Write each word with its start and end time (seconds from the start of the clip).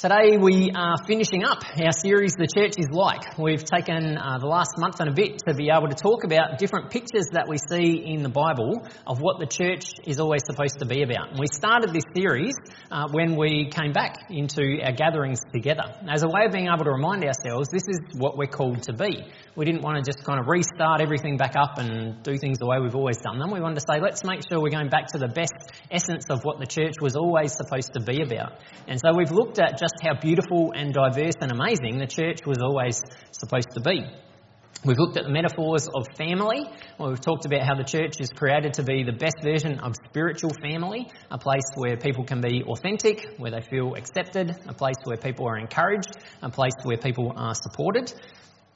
Today 0.00 0.38
we 0.40 0.72
are 0.74 0.96
finishing 1.06 1.44
up 1.44 1.62
our 1.76 1.92
series, 1.92 2.32
The 2.32 2.48
Church 2.48 2.72
is 2.78 2.88
Like. 2.90 3.36
We've 3.36 3.62
taken 3.62 4.16
uh, 4.16 4.38
the 4.40 4.46
last 4.46 4.78
month 4.78 4.98
and 4.98 5.10
a 5.10 5.12
bit 5.12 5.42
to 5.46 5.52
be 5.52 5.68
able 5.68 5.88
to 5.88 5.94
talk 5.94 6.24
about 6.24 6.56
different 6.56 6.88
pictures 6.88 7.28
that 7.32 7.44
we 7.46 7.58
see 7.68 8.00
in 8.06 8.22
the 8.22 8.30
Bible 8.30 8.80
of 9.06 9.20
what 9.20 9.38
the 9.38 9.44
church 9.44 9.84
is 10.06 10.18
always 10.18 10.40
supposed 10.48 10.78
to 10.78 10.86
be 10.86 11.02
about. 11.02 11.32
And 11.32 11.38
we 11.38 11.48
started 11.52 11.92
this 11.92 12.08
series 12.16 12.54
uh, 12.90 13.08
when 13.12 13.36
we 13.36 13.68
came 13.68 13.92
back 13.92 14.24
into 14.30 14.80
our 14.82 14.92
gatherings 14.92 15.42
together. 15.52 15.84
As 16.08 16.22
a 16.22 16.28
way 16.28 16.46
of 16.46 16.52
being 16.52 16.72
able 16.72 16.88
to 16.88 16.96
remind 16.96 17.22
ourselves, 17.22 17.68
this 17.68 17.84
is 17.84 18.00
what 18.16 18.38
we're 18.38 18.48
called 18.48 18.84
to 18.84 18.94
be. 18.94 19.28
We 19.60 19.66
didn't 19.66 19.82
want 19.82 20.02
to 20.02 20.10
just 20.10 20.24
kind 20.24 20.40
of 20.40 20.48
restart 20.48 21.02
everything 21.02 21.36
back 21.36 21.54
up 21.54 21.76
and 21.76 22.22
do 22.22 22.38
things 22.38 22.58
the 22.58 22.64
way 22.64 22.80
we've 22.80 22.94
always 22.94 23.18
done 23.18 23.38
them. 23.38 23.50
We 23.50 23.60
wanted 23.60 23.74
to 23.74 23.84
say, 23.86 24.00
let's 24.00 24.24
make 24.24 24.40
sure 24.48 24.58
we're 24.58 24.70
going 24.70 24.88
back 24.88 25.08
to 25.08 25.18
the 25.18 25.28
best 25.28 25.52
essence 25.90 26.24
of 26.30 26.40
what 26.44 26.58
the 26.60 26.64
church 26.64 26.94
was 26.98 27.14
always 27.14 27.52
supposed 27.52 27.92
to 27.92 28.00
be 28.00 28.22
about. 28.22 28.56
And 28.88 28.98
so 28.98 29.12
we've 29.14 29.30
looked 29.30 29.58
at 29.58 29.76
just 29.76 29.96
how 30.02 30.18
beautiful 30.18 30.72
and 30.74 30.94
diverse 30.94 31.34
and 31.42 31.52
amazing 31.52 31.98
the 31.98 32.06
church 32.06 32.38
was 32.46 32.56
always 32.62 33.02
supposed 33.32 33.72
to 33.74 33.82
be. 33.82 34.06
We've 34.82 34.96
looked 34.96 35.18
at 35.18 35.24
the 35.24 35.30
metaphors 35.30 35.90
of 35.94 36.06
family. 36.16 36.64
Well, 36.96 37.10
we've 37.10 37.20
talked 37.20 37.44
about 37.44 37.60
how 37.60 37.74
the 37.74 37.84
church 37.84 38.14
is 38.18 38.30
created 38.30 38.72
to 38.80 38.82
be 38.82 39.04
the 39.04 39.12
best 39.12 39.44
version 39.44 39.78
of 39.80 39.92
spiritual 40.08 40.52
family, 40.62 41.10
a 41.30 41.36
place 41.36 41.68
where 41.74 41.98
people 41.98 42.24
can 42.24 42.40
be 42.40 42.62
authentic, 42.62 43.26
where 43.36 43.50
they 43.50 43.60
feel 43.60 43.92
accepted, 43.94 44.56
a 44.66 44.72
place 44.72 44.96
where 45.04 45.18
people 45.18 45.46
are 45.46 45.58
encouraged, 45.58 46.16
a 46.40 46.48
place 46.48 46.72
where 46.82 46.96
people 46.96 47.34
are 47.36 47.54
supported. 47.54 48.10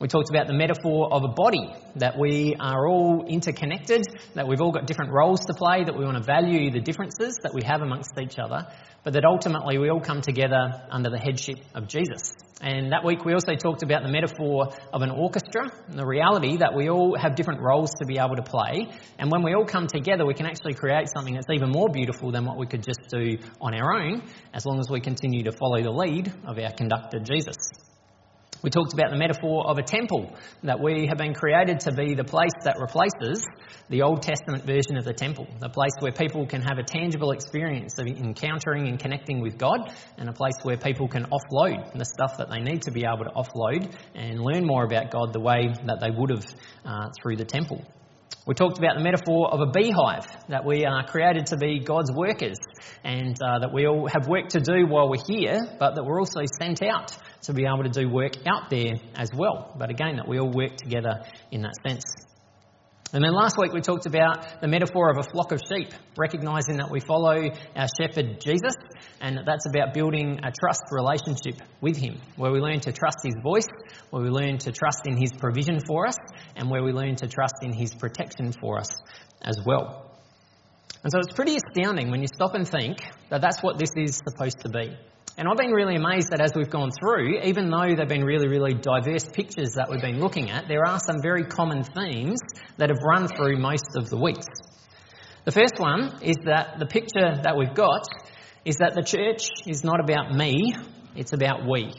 We 0.01 0.09
talked 0.09 0.29
about 0.29 0.49
the 0.49 0.55
metaphor 0.55 1.09
of 1.13 1.23
a 1.23 1.29
body, 1.29 1.73
that 1.97 2.19
we 2.19 2.57
are 2.59 2.89
all 2.89 3.25
interconnected, 3.29 4.03
that 4.35 4.49
we've 4.49 4.61
all 4.61 4.73
got 4.73 4.87
different 4.87 5.13
roles 5.13 5.45
to 5.47 5.55
play, 5.55 5.85
that 5.85 5.97
we 5.97 6.05
want 6.05 6.17
to 6.17 6.23
value 6.23 6.73
the 6.73 6.81
differences 6.81 7.39
that 7.45 7.55
we 7.55 7.63
have 7.65 7.81
amongst 7.81 8.11
each 8.21 8.37
other, 8.37 8.67
but 9.05 9.13
that 9.13 9.25
ultimately 9.25 9.79
we 9.79 9.91
all 9.91 10.01
come 10.01 10.21
together 10.21 10.83
under 10.91 11.11
the 11.11 11.19
headship 11.19 11.59
of 11.77 11.87
Jesus. 11.87 12.35
And 12.61 12.91
that 12.91 13.05
week 13.05 13.25
we 13.25 13.35
also 13.35 13.55
talked 13.55 13.85
about 13.85 14.03
the 14.03 14.11
metaphor 14.11 14.71
of 14.93 15.03
an 15.03 15.11
orchestra, 15.11 15.71
the 15.89 16.05
reality 16.05 16.57
that 16.57 16.75
we 16.75 16.89
all 16.89 17.17
have 17.17 17.37
different 17.37 17.61
roles 17.61 17.93
to 18.01 18.05
be 18.05 18.19
able 18.19 18.35
to 18.35 18.43
play. 18.43 18.89
And 19.21 19.31
when 19.31 19.45
we 19.45 19.55
all 19.55 19.65
come 19.65 19.87
together, 19.87 20.27
we 20.27 20.35
can 20.35 20.47
actually 20.47 20.75
create 20.75 21.09
something 21.15 21.35
that's 21.35 21.51
even 21.53 21.71
more 21.71 21.89
beautiful 21.89 22.33
than 22.33 22.45
what 22.45 22.57
we 22.57 22.67
could 22.67 22.83
just 22.83 23.01
do 23.11 23.39
on 23.61 23.75
our 23.75 23.95
own, 23.95 24.25
as 24.53 24.67
long 24.67 24.81
as 24.81 24.91
we 24.91 25.01
continue 25.01 25.45
to 25.45 25.53
follow 25.53 25.81
the 25.81 25.93
lead 25.93 26.33
of 26.47 26.59
our 26.59 26.73
conductor, 26.73 27.21
Jesus. 27.21 27.57
We 28.65 28.71
talked 28.71 28.95
about 28.95 29.11
the 29.11 29.19
metaphor 29.19 29.69
of 29.69 29.77
a 29.77 29.83
temple, 29.83 30.33
that 30.63 30.81
we 30.81 31.07
have 31.07 31.19
been 31.19 31.35
created 31.35 31.81
to 31.81 31.93
be 31.93 32.15
the 32.15 32.25
place 32.25 32.57
that 32.63 32.79
replaces 32.81 33.47
the 33.91 34.01
Old 34.01 34.23
Testament 34.23 34.65
version 34.65 34.97
of 34.97 35.05
the 35.05 35.13
temple, 35.13 35.47
the 35.61 35.69
place 35.69 35.93
where 36.01 36.13
people 36.13 36.47
can 36.47 36.63
have 36.63 36.79
a 36.79 36.83
tangible 36.83 37.33
experience 37.33 37.99
of 37.99 38.07
encountering 38.07 38.89
and 38.89 38.99
connecting 38.99 39.43
with 39.43 39.59
God, 39.59 39.93
and 40.17 40.31
a 40.31 40.33
place 40.33 40.55
where 40.63 40.79
people 40.79 41.09
can 41.09 41.27
offload 41.27 41.93
the 41.93 42.07
stuff 42.07 42.39
that 42.39 42.49
they 42.49 42.61
need 42.61 42.81
to 42.85 42.91
be 42.91 43.05
able 43.05 43.25
to 43.25 43.33
offload 43.37 43.95
and 44.15 44.41
learn 44.41 44.65
more 44.65 44.87
about 44.87 45.11
God 45.11 45.35
the 45.35 45.41
way 45.41 45.69
that 45.85 46.01
they 46.01 46.11
would 46.11 46.31
have 46.31 46.47
uh, 46.87 47.09
through 47.21 47.37
the 47.37 47.45
temple. 47.45 47.85
We 48.47 48.55
talked 48.55 48.77
about 48.77 48.99
the 48.99 49.03
metaphor 49.03 49.51
of 49.51 49.61
a 49.61 49.71
beehive, 49.71 50.27
that 50.49 50.67
we 50.67 50.85
are 50.85 51.07
created 51.07 51.47
to 51.47 51.57
be 51.57 51.79
God's 51.79 52.13
workers, 52.13 52.59
and 53.03 53.35
uh, 53.43 53.61
that 53.61 53.73
we 53.73 53.87
all 53.87 54.07
have 54.07 54.29
work 54.29 54.49
to 54.51 54.61
do 54.61 54.87
while 54.87 55.09
we're 55.09 55.25
here, 55.27 55.59
but 55.79 55.95
that 55.95 56.05
we're 56.05 56.21
also 56.21 56.43
sent 56.61 56.83
out 56.83 57.17
to 57.45 57.55
be 57.55 57.65
able 57.65 57.85
to 57.85 57.89
do 57.89 58.07
work 58.07 58.35
out 58.47 58.69
there 58.69 58.97
as 59.15 59.31
well. 59.35 59.75
But 59.79 59.89
again, 59.89 60.17
that 60.17 60.29
we 60.29 60.39
all 60.39 60.51
work 60.51 60.77
together 60.77 61.25
in 61.51 61.63
that 61.63 61.73
sense. 61.89 62.05
And 63.13 63.23
then 63.23 63.33
last 63.33 63.57
week 63.59 63.73
we 63.73 63.81
talked 63.81 64.07
about 64.07 64.61
the 64.61 64.67
metaphor 64.67 65.11
of 65.11 65.19
a 65.19 65.23
flock 65.23 65.53
of 65.53 65.61
sheep, 65.71 65.93
recognizing 66.17 66.79
that 66.79 66.91
we 66.91 66.99
follow 66.99 67.49
our 67.77 67.87
shepherd 68.01 68.41
Jesus, 68.41 68.75
and 69.21 69.37
that 69.37 69.45
that's 69.47 69.67
about 69.69 69.95
building 69.95 70.41
a 70.43 70.51
trust 70.51 70.83
relationship 70.91 71.63
with 71.81 71.97
him, 71.97 72.21
where 72.37 72.51
we 72.51 72.59
learn 72.59 72.81
to 72.81 72.93
trust 72.93 73.19
his 73.23 73.35
voice, 73.43 73.69
where 74.11 74.23
we 74.23 74.31
learn 74.31 74.59
to 74.59 74.73
trust 74.73 75.03
in 75.07 75.17
his 75.17 75.33
provision 75.33 75.79
for 75.87 76.09
us, 76.09 76.17
and 76.57 76.69
where 76.69 76.83
we 76.83 76.93
learn 76.93 77.15
to 77.17 77.29
trust 77.29 77.55
in 77.63 77.73
his 77.73 77.95
protection 77.95 78.53
for 78.53 78.79
us 78.79 78.91
as 79.43 79.61
well. 79.65 80.11
And 81.05 81.13
so 81.13 81.19
it's 81.21 81.35
pretty 81.35 81.57
astounding 81.57 82.11
when 82.11 82.21
you 82.21 82.29
stop 82.35 82.55
and 82.55 82.67
think 82.67 82.99
that 83.29 83.43
that's 83.43 83.63
what 83.63 83.79
this 83.79 83.91
is 83.97 84.21
supposed 84.27 84.61
to 84.61 84.69
be. 84.71 84.97
And 85.37 85.49
I've 85.49 85.57
been 85.57 85.73
really 85.73 85.97
amazed 85.97 86.31
that 86.31 86.41
as 86.41 86.53
we've 86.55 86.71
gone 86.71 86.91
through, 86.93 87.41
even 87.43 87.69
though 87.69 87.93
they've 87.97 88.09
been 88.09 88.25
really, 88.25 88.47
really 88.47 88.73
diverse 88.73 89.25
pictures 89.25 89.73
that 89.75 89.91
we've 89.91 90.01
been 90.01 90.21
looking 90.21 90.49
at, 90.51 90.69
there 90.69 90.87
are 90.87 91.01
some 91.01 91.21
very 91.21 91.43
common 91.43 91.83
themes 91.83 92.39
that 92.77 92.91
have 92.91 92.99
run 93.03 93.27
through 93.27 93.59
most 93.59 93.97
of 93.97 94.09
the 94.11 94.17
weeks. 94.17 94.47
The 95.45 95.51
first 95.51 95.81
one 95.81 96.23
is 96.23 96.37
that 96.45 96.79
the 96.79 96.87
picture 96.87 97.41
that 97.43 97.57
we've 97.57 97.75
got 97.75 98.07
is 98.65 98.77
that 98.77 98.95
the 98.95 99.03
church 99.03 99.49
is 99.67 99.83
not 99.83 99.99
about 99.99 100.33
me, 100.33 100.77
it's 101.17 101.33
about 101.33 101.67
we. 101.69 101.93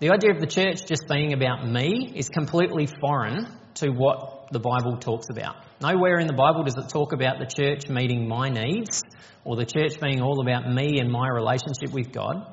The 0.00 0.10
idea 0.10 0.32
of 0.32 0.40
the 0.40 0.46
church 0.46 0.84
just 0.84 1.08
being 1.08 1.32
about 1.32 1.66
me 1.66 2.12
is 2.14 2.28
completely 2.28 2.86
foreign 3.00 3.48
to 3.76 3.88
what 3.88 4.35
the 4.50 4.60
Bible 4.60 4.96
talks 4.98 5.26
about. 5.30 5.56
Nowhere 5.80 6.18
in 6.18 6.26
the 6.26 6.32
Bible 6.32 6.64
does 6.64 6.76
it 6.76 6.88
talk 6.88 7.12
about 7.12 7.38
the 7.38 7.46
church 7.46 7.88
meeting 7.88 8.28
my 8.28 8.48
needs 8.48 9.02
or 9.44 9.56
the 9.56 9.66
church 9.66 10.00
being 10.00 10.20
all 10.20 10.40
about 10.40 10.70
me 10.70 10.98
and 11.00 11.10
my 11.10 11.28
relationship 11.28 11.92
with 11.92 12.12
God. 12.12 12.52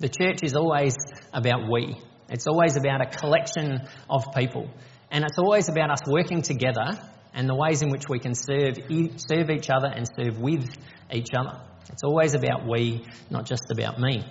The 0.00 0.08
church 0.08 0.40
is 0.42 0.54
always 0.54 0.94
about 1.32 1.70
we. 1.70 1.96
It's 2.28 2.46
always 2.46 2.76
about 2.76 3.00
a 3.00 3.06
collection 3.06 3.88
of 4.08 4.24
people. 4.34 4.70
And 5.10 5.24
it's 5.24 5.38
always 5.38 5.68
about 5.68 5.90
us 5.90 6.00
working 6.06 6.42
together 6.42 6.98
and 7.34 7.48
the 7.48 7.54
ways 7.54 7.82
in 7.82 7.90
which 7.90 8.04
we 8.08 8.18
can 8.18 8.34
serve, 8.34 8.76
serve 9.16 9.50
each 9.50 9.70
other 9.70 9.88
and 9.88 10.06
serve 10.18 10.38
with 10.38 10.68
each 11.10 11.28
other. 11.38 11.60
It's 11.90 12.02
always 12.04 12.34
about 12.34 12.68
we, 12.68 13.06
not 13.30 13.46
just 13.46 13.64
about 13.70 13.98
me. 13.98 14.24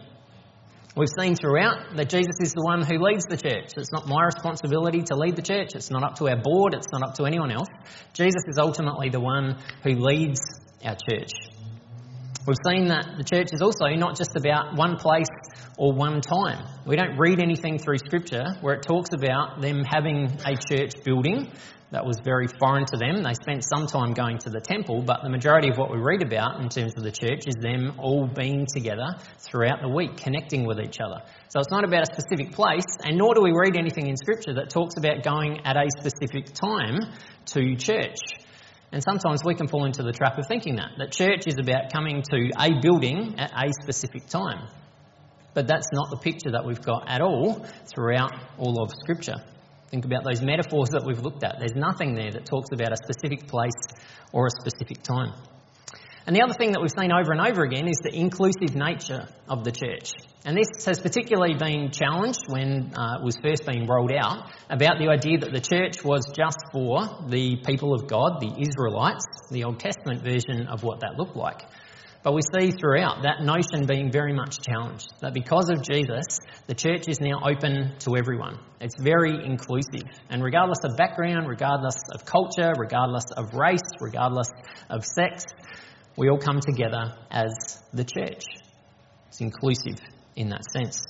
We've 0.97 1.07
seen 1.15 1.35
throughout 1.35 1.95
that 1.95 2.09
Jesus 2.09 2.37
is 2.41 2.53
the 2.53 2.63
one 2.63 2.81
who 2.81 2.97
leads 2.97 3.25
the 3.29 3.37
church. 3.37 3.69
It's 3.77 3.91
not 3.91 4.07
my 4.07 4.25
responsibility 4.25 5.03
to 5.03 5.15
lead 5.15 5.35
the 5.35 5.43
church. 5.43 5.75
It's 5.75 5.91
not 5.91 6.03
up 6.03 6.15
to 6.15 6.27
our 6.27 6.41
board. 6.41 6.73
It's 6.73 6.91
not 6.91 7.03
up 7.03 7.13
to 7.15 7.25
anyone 7.25 7.51
else. 7.51 7.67
Jesus 8.13 8.41
is 8.47 8.57
ultimately 8.57 9.09
the 9.09 9.19
one 9.19 9.61
who 9.83 9.91
leads 9.91 10.41
our 10.83 10.95
church. 10.95 11.29
We've 12.47 12.57
seen 12.65 12.87
that 12.87 13.13
the 13.15 13.23
church 13.23 13.49
is 13.51 13.61
also 13.61 13.85
not 13.89 14.17
just 14.17 14.35
about 14.35 14.75
one 14.75 14.97
place 14.97 15.27
or 15.77 15.93
one 15.93 16.19
time. 16.19 16.65
We 16.87 16.95
don't 16.95 17.15
read 17.19 17.41
anything 17.41 17.77
through 17.77 17.99
Scripture 17.99 18.55
where 18.61 18.73
it 18.73 18.81
talks 18.81 19.09
about 19.13 19.61
them 19.61 19.83
having 19.83 20.31
a 20.47 20.55
church 20.57 20.93
building. 21.03 21.51
That 21.91 22.05
was 22.05 22.19
very 22.19 22.47
foreign 22.47 22.85
to 22.87 22.97
them. 22.97 23.23
They 23.23 23.33
spent 23.33 23.63
some 23.63 23.87
time 23.87 24.13
going 24.13 24.39
to 24.39 24.49
the 24.49 24.59
temple, 24.59 25.03
but 25.03 25.21
the 25.23 25.29
majority 25.29 25.69
of 25.69 25.77
what 25.77 25.89
we 25.89 25.97
read 25.97 26.21
about 26.21 26.59
in 26.59 26.67
terms 26.67 26.93
of 26.97 27.03
the 27.03 27.11
church 27.11 27.43
is 27.47 27.55
them 27.61 27.93
all 27.97 28.27
being 28.27 28.65
together 28.65 29.07
throughout 29.39 29.79
the 29.81 29.87
week, 29.87 30.17
connecting 30.17 30.65
with 30.65 30.81
each 30.81 30.97
other. 30.99 31.23
So 31.47 31.61
it's 31.61 31.71
not 31.71 31.85
about 31.85 32.03
a 32.03 32.13
specific 32.13 32.51
place, 32.51 32.97
and 33.05 33.17
nor 33.17 33.35
do 33.35 33.41
we 33.41 33.53
read 33.53 33.77
anything 33.77 34.07
in 34.07 34.17
Scripture 34.17 34.55
that 34.55 34.69
talks 34.69 34.97
about 34.97 35.23
going 35.23 35.65
at 35.65 35.77
a 35.77 35.87
specific 35.97 36.53
time 36.53 36.99
to 37.53 37.77
church. 37.77 38.19
And 38.91 39.01
sometimes 39.01 39.45
we 39.45 39.55
can 39.55 39.69
fall 39.69 39.85
into 39.85 40.03
the 40.03 40.11
trap 40.11 40.37
of 40.37 40.45
thinking 40.45 40.75
that, 40.75 40.91
that 40.97 41.13
church 41.13 41.47
is 41.47 41.55
about 41.57 41.93
coming 41.93 42.21
to 42.33 42.51
a 42.59 42.81
building 42.81 43.35
at 43.37 43.51
a 43.51 43.71
specific 43.81 44.27
time. 44.27 44.67
But 45.53 45.67
that's 45.67 45.87
not 45.93 46.09
the 46.09 46.17
picture 46.17 46.51
that 46.51 46.65
we've 46.65 46.81
got 46.81 47.05
at 47.07 47.21
all 47.21 47.65
throughout 47.85 48.33
all 48.57 48.83
of 48.83 48.91
Scripture. 48.91 49.41
Think 49.89 50.05
about 50.05 50.23
those 50.23 50.41
metaphors 50.41 50.89
that 50.89 51.03
we've 51.05 51.19
looked 51.19 51.43
at. 51.43 51.59
There's 51.59 51.75
nothing 51.75 52.15
there 52.15 52.31
that 52.31 52.45
talks 52.45 52.69
about 52.73 52.91
a 52.91 52.97
specific 52.97 53.47
place 53.47 53.79
or 54.33 54.47
a 54.47 54.51
specific 54.51 55.01
time. 55.03 55.33
And 56.27 56.35
the 56.35 56.41
other 56.41 56.53
thing 56.53 56.73
that 56.73 56.81
we've 56.81 56.91
seen 56.91 57.13
over 57.13 57.31
and 57.31 57.39
over 57.39 57.63
again 57.63 57.87
is 57.87 57.99
the 58.03 58.13
inclusive 58.13 58.75
nature 58.75 59.29
of 59.47 59.63
the 59.63 59.71
church. 59.71 60.11
And 60.43 60.57
this 60.57 60.85
has 60.85 60.99
particularly 60.99 61.55
been 61.55 61.89
challenged 61.91 62.41
when 62.49 62.91
uh, 62.93 63.19
it 63.19 63.23
was 63.23 63.37
first 63.37 63.65
being 63.65 63.87
rolled 63.87 64.11
out 64.11 64.51
about 64.69 64.99
the 64.99 65.07
idea 65.07 65.39
that 65.39 65.53
the 65.53 65.61
church 65.61 66.03
was 66.03 66.25
just 66.35 66.59
for 66.73 67.07
the 67.29 67.55
people 67.65 67.93
of 67.93 68.07
God, 68.07 68.41
the 68.41 68.51
Israelites, 68.59 69.23
the 69.51 69.63
Old 69.63 69.79
Testament 69.79 70.21
version 70.21 70.67
of 70.67 70.83
what 70.83 70.99
that 70.99 71.15
looked 71.17 71.37
like. 71.37 71.61
But 72.27 72.33
we 72.33 72.41
see 72.41 72.71
throughout 72.71 73.23
that 73.23 73.41
notion 73.41 73.87
being 73.87 74.11
very 74.11 74.33
much 74.33 74.59
challenged. 74.59 75.13
That 75.21 75.33
because 75.33 75.69
of 75.69 75.81
Jesus, 75.81 76.41
the 76.65 76.75
church 76.75 77.07
is 77.07 77.21
now 77.21 77.39
open 77.41 77.93
to 77.99 78.17
everyone. 78.17 78.59
It's 78.81 79.01
very 79.01 79.45
inclusive. 79.45 80.03
And 80.29 80.43
regardless 80.43 80.79
of 80.83 80.97
background, 80.97 81.47
regardless 81.47 81.95
of 82.13 82.25
culture, 82.25 82.73
regardless 82.77 83.23
of 83.37 83.53
race, 83.53 83.79
regardless 84.01 84.49
of 84.89 85.05
sex, 85.05 85.45
we 86.17 86.27
all 86.27 86.37
come 86.37 86.59
together 86.59 87.15
as 87.31 87.81
the 87.93 88.03
church. 88.03 88.43
It's 89.29 89.39
inclusive 89.39 89.95
in 90.35 90.49
that 90.49 90.69
sense. 90.69 91.05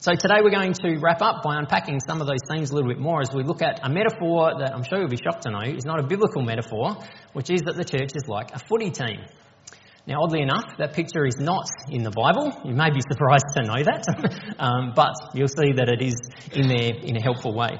So 0.00 0.10
today 0.16 0.40
we're 0.42 0.50
going 0.50 0.72
to 0.72 0.98
wrap 0.98 1.22
up 1.22 1.44
by 1.44 1.56
unpacking 1.56 2.00
some 2.00 2.20
of 2.20 2.26
those 2.26 2.40
themes 2.50 2.72
a 2.72 2.74
little 2.74 2.90
bit 2.90 2.98
more 2.98 3.20
as 3.20 3.32
we 3.32 3.44
look 3.44 3.62
at 3.62 3.78
a 3.84 3.88
metaphor 3.88 4.58
that 4.58 4.74
I'm 4.74 4.82
sure 4.82 4.98
you'll 4.98 5.08
be 5.08 5.22
shocked 5.22 5.42
to 5.42 5.52
know 5.52 5.62
is 5.62 5.84
not 5.84 6.00
a 6.00 6.02
biblical 6.02 6.42
metaphor, 6.42 6.96
which 7.32 7.48
is 7.48 7.62
that 7.66 7.76
the 7.76 7.84
church 7.84 8.10
is 8.16 8.26
like 8.26 8.52
a 8.52 8.58
footy 8.58 8.90
team. 8.90 9.20
Now, 10.08 10.22
oddly 10.22 10.40
enough, 10.40 10.78
that 10.78 10.94
picture 10.94 11.26
is 11.26 11.36
not 11.38 11.68
in 11.90 12.02
the 12.02 12.10
Bible. 12.10 12.50
You 12.64 12.72
may 12.72 12.88
be 12.88 13.02
surprised 13.12 13.44
to 13.54 13.62
know 13.62 13.84
that, 13.84 14.54
um, 14.58 14.94
but 14.96 15.12
you'll 15.34 15.48
see 15.48 15.72
that 15.76 15.90
it 15.90 16.00
is 16.00 16.16
in 16.50 16.66
there 16.66 16.94
in 16.96 17.14
a 17.14 17.20
helpful 17.20 17.54
way. 17.54 17.78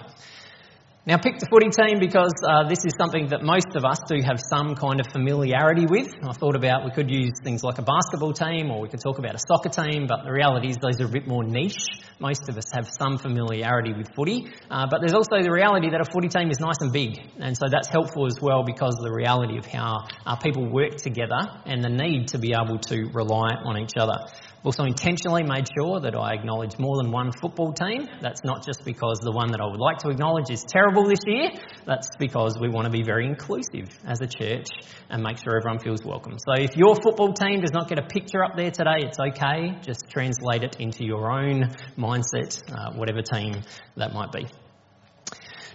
Now, 1.09 1.17
pick 1.17 1.39
the 1.41 1.49
footy 1.49 1.73
team 1.73 1.97
because 2.05 2.37
uh, 2.45 2.69
this 2.69 2.85
is 2.85 2.93
something 3.01 3.33
that 3.33 3.41
most 3.41 3.73
of 3.73 3.81
us 3.81 3.97
do 4.13 4.21
have 4.29 4.37
some 4.53 4.77
kind 4.77 5.01
of 5.01 5.09
familiarity 5.09 5.89
with. 5.89 6.13
I 6.21 6.37
thought 6.37 6.53
about 6.55 6.85
we 6.85 6.91
could 6.91 7.09
use 7.09 7.33
things 7.43 7.65
like 7.65 7.79
a 7.79 7.83
basketball 7.83 8.37
team 8.37 8.69
or 8.69 8.85
we 8.85 8.93
could 8.93 9.01
talk 9.01 9.17
about 9.17 9.33
a 9.33 9.41
soccer 9.41 9.73
team, 9.73 10.05
but 10.05 10.29
the 10.29 10.31
reality 10.31 10.69
is 10.69 10.77
those 10.77 11.01
are 11.01 11.09
a 11.09 11.09
bit 11.09 11.27
more 11.27 11.43
niche. 11.43 12.05
Most 12.21 12.51
of 12.51 12.59
us 12.59 12.69
have 12.77 12.85
some 12.93 13.17
familiarity 13.17 13.95
with 13.97 14.13
footy, 14.13 14.53
uh, 14.69 14.85
but 14.91 15.01
there's 15.01 15.17
also 15.17 15.41
the 15.41 15.49
reality 15.49 15.89
that 15.89 16.03
a 16.03 16.05
footy 16.05 16.29
team 16.29 16.51
is 16.51 16.61
nice 16.61 16.77
and 16.85 16.93
big, 16.93 17.17
and 17.41 17.57
so 17.57 17.73
that's 17.73 17.89
helpful 17.89 18.27
as 18.27 18.37
well 18.43 18.63
because 18.63 18.93
of 19.01 19.03
the 19.09 19.15
reality 19.17 19.57
of 19.57 19.65
how 19.65 20.05
uh, 20.27 20.37
people 20.37 20.69
work 20.69 21.01
together 21.01 21.41
and 21.65 21.83
the 21.83 21.89
need 21.89 22.37
to 22.37 22.39
be 22.39 22.53
able 22.53 22.77
to 22.93 23.09
rely 23.17 23.57
on 23.65 23.81
each 23.81 23.97
other 23.97 24.29
also 24.65 24.85
intentionally 24.85 25.43
made 25.43 25.67
sure 25.77 26.01
that 26.01 26.15
I 26.15 26.35
acknowledge 26.35 26.79
more 26.79 26.97
than 27.03 27.13
one 27.13 27.33
football 27.41 27.73
team. 27.73 28.09
That's 28.21 28.45
not 28.45 28.65
just 28.65 28.85
because 28.85 29.19
the 29.21 29.33
one 29.33 29.53
that 29.53 29.61
I 29.61 29.67
would 29.67 29.81
like 29.81 29.99
to 29.99 30.11
acknowledge 30.11 30.51
is 30.51 30.65
terrible 30.69 31.09
this 31.09 31.21
year, 31.27 31.51
that's 31.87 32.09
because 32.19 32.59
we 32.61 32.69
want 32.69 32.87
to 32.87 32.91
be 32.91 33.03
very 33.03 33.27
inclusive 33.27 33.89
as 34.05 34.21
a 34.21 34.27
church 34.27 34.67
and 35.11 35.23
make 35.23 35.39
sure 35.39 35.57
everyone 35.57 35.79
feels 35.79 36.05
welcome. 36.05 36.37
So 36.39 36.63
if 36.63 36.77
your 36.77 36.95
football 36.97 37.33
team 37.33 37.61
does 37.61 37.73
not 37.73 37.89
get 37.89 37.99
a 37.99 38.07
picture 38.07 38.45
up 38.45 38.57
there 38.57 38.71
today, 38.71 39.07
it's 39.07 39.19
okay. 39.19 39.79
Just 39.83 40.09
translate 40.11 40.65
it 40.65 40.77
into 40.81 41.05
your 41.05 41.31
own 41.31 41.75
mindset, 41.97 42.63
uh, 42.73 42.93
whatever 42.93 43.23
team 43.23 43.63
that 43.97 44.13
might 44.13 44.33
be. 44.33 44.47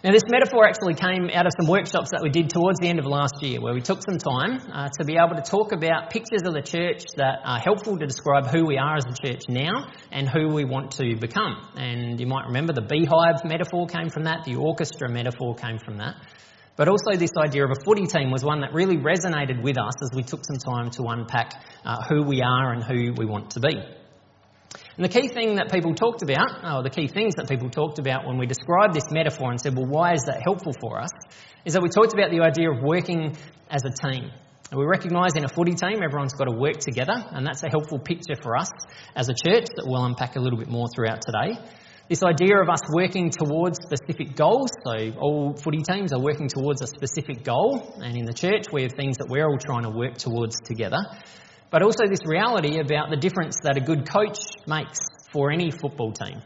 Now, 0.04 0.12
this 0.12 0.24
metaphor 0.28 0.68
actually 0.68 0.96
came 0.96 1.30
out 1.34 1.46
of 1.46 1.54
some 1.58 1.66
workshops 1.66 2.10
that 2.12 2.22
we 2.22 2.28
did 2.28 2.50
towards 2.50 2.78
the 2.82 2.90
end 2.90 3.00
of 3.00 3.06
last 3.06 3.42
year, 3.42 3.62
where 3.62 3.74
we 3.74 3.80
took 3.80 4.04
some 4.04 4.18
time 4.18 4.60
uh, 4.70 4.90
to 5.00 5.06
be 5.06 5.16
able 5.16 5.42
to 5.42 5.42
talk 5.42 5.72
about 5.72 6.10
pictures 6.10 6.44
of 6.44 6.54
the 6.54 6.62
church 6.62 7.06
that 7.16 7.40
are 7.46 7.58
helpful 7.58 7.98
to 7.98 8.06
describe 8.06 8.48
who 8.48 8.66
we 8.66 8.78
are 8.78 8.98
as 8.98 9.06
a 9.06 9.16
church 9.26 9.44
now 9.48 9.88
and 10.12 10.28
who 10.28 10.50
we 10.50 10.66
want 10.66 10.92
to 11.00 11.16
become. 11.16 11.56
And 11.78 12.20
you 12.20 12.28
might 12.28 12.48
remember 12.48 12.74
the 12.74 12.82
beehive 12.82 13.46
metaphor 13.46 13.88
came 13.88 14.10
from 14.10 14.26
that, 14.26 14.44
the 14.44 14.58
orchestra 14.58 15.08
metaphor 15.08 15.56
came 15.56 15.80
from 15.80 16.00
that. 16.00 16.16
But 16.76 16.90
also, 16.90 17.16
this 17.16 17.32
idea 17.40 17.64
of 17.64 17.72
a 17.72 17.80
footy 17.86 18.06
team 18.06 18.30
was 18.30 18.44
one 18.44 18.60
that 18.60 18.74
really 18.74 18.98
resonated 18.98 19.64
with 19.64 19.78
us 19.78 19.94
as 20.04 20.10
we 20.14 20.24
took 20.24 20.44
some 20.44 20.58
time 20.58 20.92
to 21.00 21.04
unpack 21.04 21.64
uh, 21.86 22.04
who 22.10 22.24
we 22.24 22.42
are 22.42 22.74
and 22.74 22.84
who 22.84 23.14
we 23.16 23.26
want 23.26 23.52
to 23.52 23.62
be. 23.62 23.80
And 24.96 25.04
the 25.04 25.10
key 25.10 25.28
thing 25.28 25.56
that 25.56 25.72
people 25.72 25.96
talked 25.96 26.22
about, 26.22 26.64
or 26.64 26.84
the 26.84 26.90
key 26.92 27.08
things 27.08 27.34
that 27.36 27.50
people 27.50 27.70
talked 27.70 27.98
about 27.98 28.28
when 28.28 28.38
we 28.38 28.46
described 28.46 28.94
this 28.94 29.10
metaphor 29.10 29.50
and 29.50 29.60
said, 29.60 29.76
well, 29.76 29.88
why 29.88 30.14
is 30.14 30.22
that 30.28 30.44
helpful 30.44 30.74
for 30.80 31.02
us, 31.02 31.10
is 31.66 31.74
that 31.74 31.82
we 31.82 31.90
talked 31.90 32.14
about 32.14 32.30
the 32.30 32.42
idea 32.42 32.70
of 32.70 32.78
working 32.84 33.36
as 33.72 33.82
a 33.86 33.90
team. 33.90 34.30
And 34.70 34.80
we 34.80 34.86
recognise 34.86 35.32
in 35.36 35.46
a 35.46 35.48
footy 35.48 35.74
team, 35.74 36.04
everyone's 36.04 36.34
got 36.34 36.46
to 36.46 36.56
work 36.56 36.78
together, 36.78 37.14
and 37.32 37.46
that's 37.46 37.64
a 37.64 37.70
helpful 37.70 37.98
picture 37.98 38.36
for 38.40 38.56
us 38.56 38.70
as 39.16 39.30
a 39.30 39.34
church 39.34 39.66
that 39.76 39.86
we'll 39.86 40.06
unpack 40.06 40.36
a 40.36 40.40
little 40.40 40.60
bit 40.60 40.70
more 40.70 40.88
throughout 40.94 41.22
today. 41.22 41.60
This 42.08 42.22
idea 42.22 42.62
of 42.62 42.70
us 42.70 42.82
working 42.94 43.32
towards 43.32 43.80
specific 43.82 44.36
goals, 44.36 44.70
so 44.86 45.12
all 45.20 45.56
footy 45.56 45.82
teams 45.82 46.14
are 46.14 46.20
working 46.20 46.50
towards 46.50 46.84
a 46.84 46.88
specific 46.88 47.44
goal, 47.44 47.96
and 47.98 48.16
in 48.16 48.26
the 48.26 48.34
church 48.34 48.66
we 48.72 48.84
have 48.84 48.94
things 48.94 49.18
that 49.18 49.28
we're 49.28 49.48
all 49.48 49.58
trying 49.58 49.84
to 49.84 49.90
work 49.90 50.18
towards 50.18 50.60
together 50.62 51.00
but 51.74 51.82
also 51.82 52.06
this 52.08 52.24
reality 52.24 52.80
about 52.80 53.10
the 53.10 53.18
difference 53.18 53.58
that 53.64 53.78
a 53.78 53.82
good 53.82 54.08
coach 54.08 54.38
makes 54.68 55.00
for 55.32 55.52
any 55.52 55.72
football 55.72 56.14
team. 56.14 56.40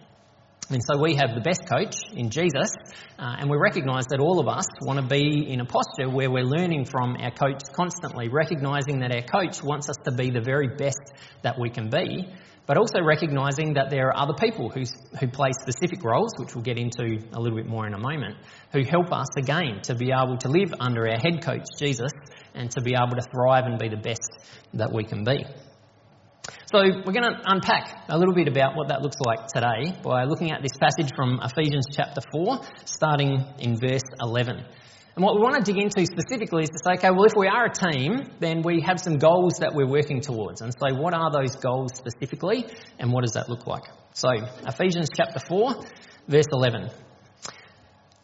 And 0.69 0.81
so 0.81 1.01
we 1.01 1.15
have 1.15 1.35
the 1.35 1.41
best 1.41 1.67
coach 1.69 1.95
in 2.13 2.29
Jesus, 2.29 2.71
uh, 3.19 3.35
and 3.37 3.49
we 3.49 3.57
recognise 3.57 4.05
that 4.07 4.21
all 4.21 4.39
of 4.39 4.47
us 4.47 4.65
want 4.81 5.01
to 5.01 5.05
be 5.05 5.51
in 5.51 5.59
a 5.59 5.65
posture 5.65 6.09
where 6.09 6.31
we're 6.31 6.45
learning 6.45 6.85
from 6.85 7.17
our 7.19 7.31
coach 7.31 7.61
constantly, 7.73 8.29
recognising 8.29 8.99
that 8.99 9.11
our 9.11 9.21
coach 9.21 9.61
wants 9.61 9.89
us 9.89 9.97
to 10.05 10.13
be 10.13 10.31
the 10.31 10.39
very 10.39 10.69
best 10.77 11.11
that 11.43 11.59
we 11.59 11.69
can 11.69 11.89
be, 11.89 12.25
but 12.65 12.77
also 12.77 13.01
recognising 13.01 13.73
that 13.73 13.89
there 13.89 14.07
are 14.07 14.17
other 14.17 14.33
people 14.33 14.69
who, 14.69 14.83
who 15.19 15.27
play 15.27 15.51
specific 15.59 16.05
roles, 16.05 16.31
which 16.37 16.55
we'll 16.55 16.63
get 16.63 16.77
into 16.77 17.19
a 17.33 17.39
little 17.39 17.57
bit 17.57 17.67
more 17.67 17.85
in 17.85 17.93
a 17.93 17.99
moment, 17.99 18.37
who 18.71 18.83
help 18.83 19.11
us 19.11 19.27
again 19.37 19.81
to 19.83 19.93
be 19.93 20.11
able 20.11 20.37
to 20.37 20.47
live 20.47 20.73
under 20.79 21.05
our 21.05 21.19
head 21.19 21.43
coach, 21.43 21.65
Jesus, 21.77 22.11
and 22.57 22.71
to 22.71 22.81
be 22.81 22.93
able 22.93 23.15
to 23.15 23.25
thrive 23.31 23.65
and 23.65 23.79
be 23.79 23.89
the 23.89 23.97
best 23.97 24.29
that 24.73 24.91
we 24.91 25.03
can 25.03 25.23
be. 25.23 25.45
So, 26.71 26.79
we're 26.79 27.13
going 27.13 27.23
to 27.23 27.39
unpack 27.45 28.05
a 28.09 28.17
little 28.17 28.33
bit 28.33 28.47
about 28.47 28.75
what 28.75 28.89
that 28.89 29.01
looks 29.01 29.17
like 29.25 29.47
today 29.47 29.97
by 30.03 30.25
looking 30.25 30.51
at 30.51 30.61
this 30.61 30.75
passage 30.77 31.11
from 31.15 31.39
Ephesians 31.41 31.85
chapter 31.91 32.21
4, 32.31 32.59
starting 32.85 33.43
in 33.59 33.77
verse 33.79 34.03
11. 34.21 34.65
And 35.15 35.23
what 35.23 35.35
we 35.35 35.41
want 35.41 35.55
to 35.55 35.71
dig 35.71 35.81
into 35.81 36.05
specifically 36.05 36.63
is 36.63 36.69
to 36.69 36.79
say, 36.83 36.93
okay, 36.97 37.09
well, 37.09 37.25
if 37.25 37.33
we 37.35 37.47
are 37.47 37.65
a 37.65 37.73
team, 37.73 38.29
then 38.39 38.61
we 38.61 38.81
have 38.85 38.99
some 38.99 39.17
goals 39.17 39.53
that 39.59 39.73
we're 39.73 39.87
working 39.87 40.21
towards. 40.21 40.61
And 40.61 40.73
so, 40.77 40.93
what 40.95 41.13
are 41.13 41.31
those 41.31 41.55
goals 41.55 41.91
specifically, 41.95 42.65
and 42.99 43.11
what 43.11 43.23
does 43.23 43.33
that 43.33 43.49
look 43.49 43.65
like? 43.65 43.83
So, 44.13 44.29
Ephesians 44.65 45.09
chapter 45.15 45.39
4, 45.39 45.73
verse 46.27 46.47
11. 46.51 46.91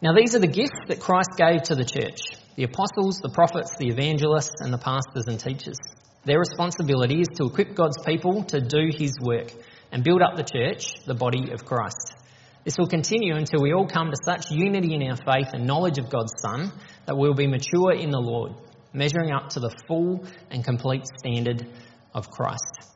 Now, 0.04 0.12
these 0.12 0.34
are 0.34 0.38
the 0.38 0.46
gifts 0.46 0.80
that 0.88 1.00
Christ 1.00 1.30
gave 1.38 1.62
to 1.62 1.74
the 1.74 1.84
church 1.86 2.20
the 2.56 2.64
apostles, 2.64 3.20
the 3.22 3.30
prophets, 3.30 3.74
the 3.78 3.88
evangelists, 3.88 4.60
and 4.60 4.70
the 4.70 4.76
pastors 4.76 5.24
and 5.28 5.40
teachers. 5.40 5.78
Their 6.26 6.38
responsibility 6.38 7.22
is 7.22 7.28
to 7.36 7.46
equip 7.46 7.74
God's 7.74 7.96
people 8.04 8.44
to 8.44 8.60
do 8.60 8.90
his 8.92 9.18
work 9.18 9.50
and 9.92 10.04
build 10.04 10.20
up 10.20 10.36
the 10.36 10.42
church, 10.42 11.02
the 11.06 11.14
body 11.14 11.52
of 11.52 11.64
Christ. 11.64 12.16
This 12.64 12.76
will 12.76 12.86
continue 12.86 13.34
until 13.34 13.62
we 13.62 13.72
all 13.72 13.86
come 13.86 14.10
to 14.10 14.16
such 14.26 14.50
unity 14.50 14.94
in 14.94 15.10
our 15.10 15.16
faith 15.16 15.54
and 15.54 15.66
knowledge 15.66 15.96
of 15.96 16.10
God's 16.10 16.34
Son 16.36 16.70
that 17.06 17.16
we'll 17.16 17.32
be 17.32 17.46
mature 17.46 17.94
in 17.94 18.10
the 18.10 18.20
Lord, 18.20 18.52
measuring 18.92 19.32
up 19.32 19.48
to 19.50 19.60
the 19.60 19.74
full 19.88 20.26
and 20.50 20.62
complete 20.62 21.06
standard 21.18 21.66
of 22.12 22.28
Christ. 22.28 22.93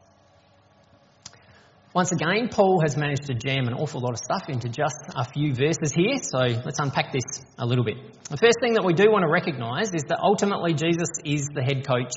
Once 1.98 2.12
again, 2.12 2.48
Paul 2.48 2.80
has 2.80 2.96
managed 2.96 3.24
to 3.24 3.34
jam 3.34 3.66
an 3.66 3.74
awful 3.74 4.00
lot 4.00 4.12
of 4.12 4.18
stuff 4.18 4.48
into 4.48 4.68
just 4.68 4.94
a 5.16 5.24
few 5.24 5.52
verses 5.52 5.90
here, 5.92 6.14
so 6.22 6.38
let's 6.38 6.78
unpack 6.78 7.10
this 7.10 7.44
a 7.58 7.66
little 7.66 7.82
bit. 7.82 7.96
The 8.30 8.36
first 8.36 8.58
thing 8.60 8.74
that 8.74 8.84
we 8.84 8.92
do 8.92 9.10
want 9.10 9.24
to 9.24 9.28
recognise 9.28 9.92
is 9.92 10.04
that 10.06 10.20
ultimately 10.22 10.74
Jesus 10.74 11.08
is 11.24 11.48
the 11.52 11.60
head 11.60 11.84
coach 11.84 12.12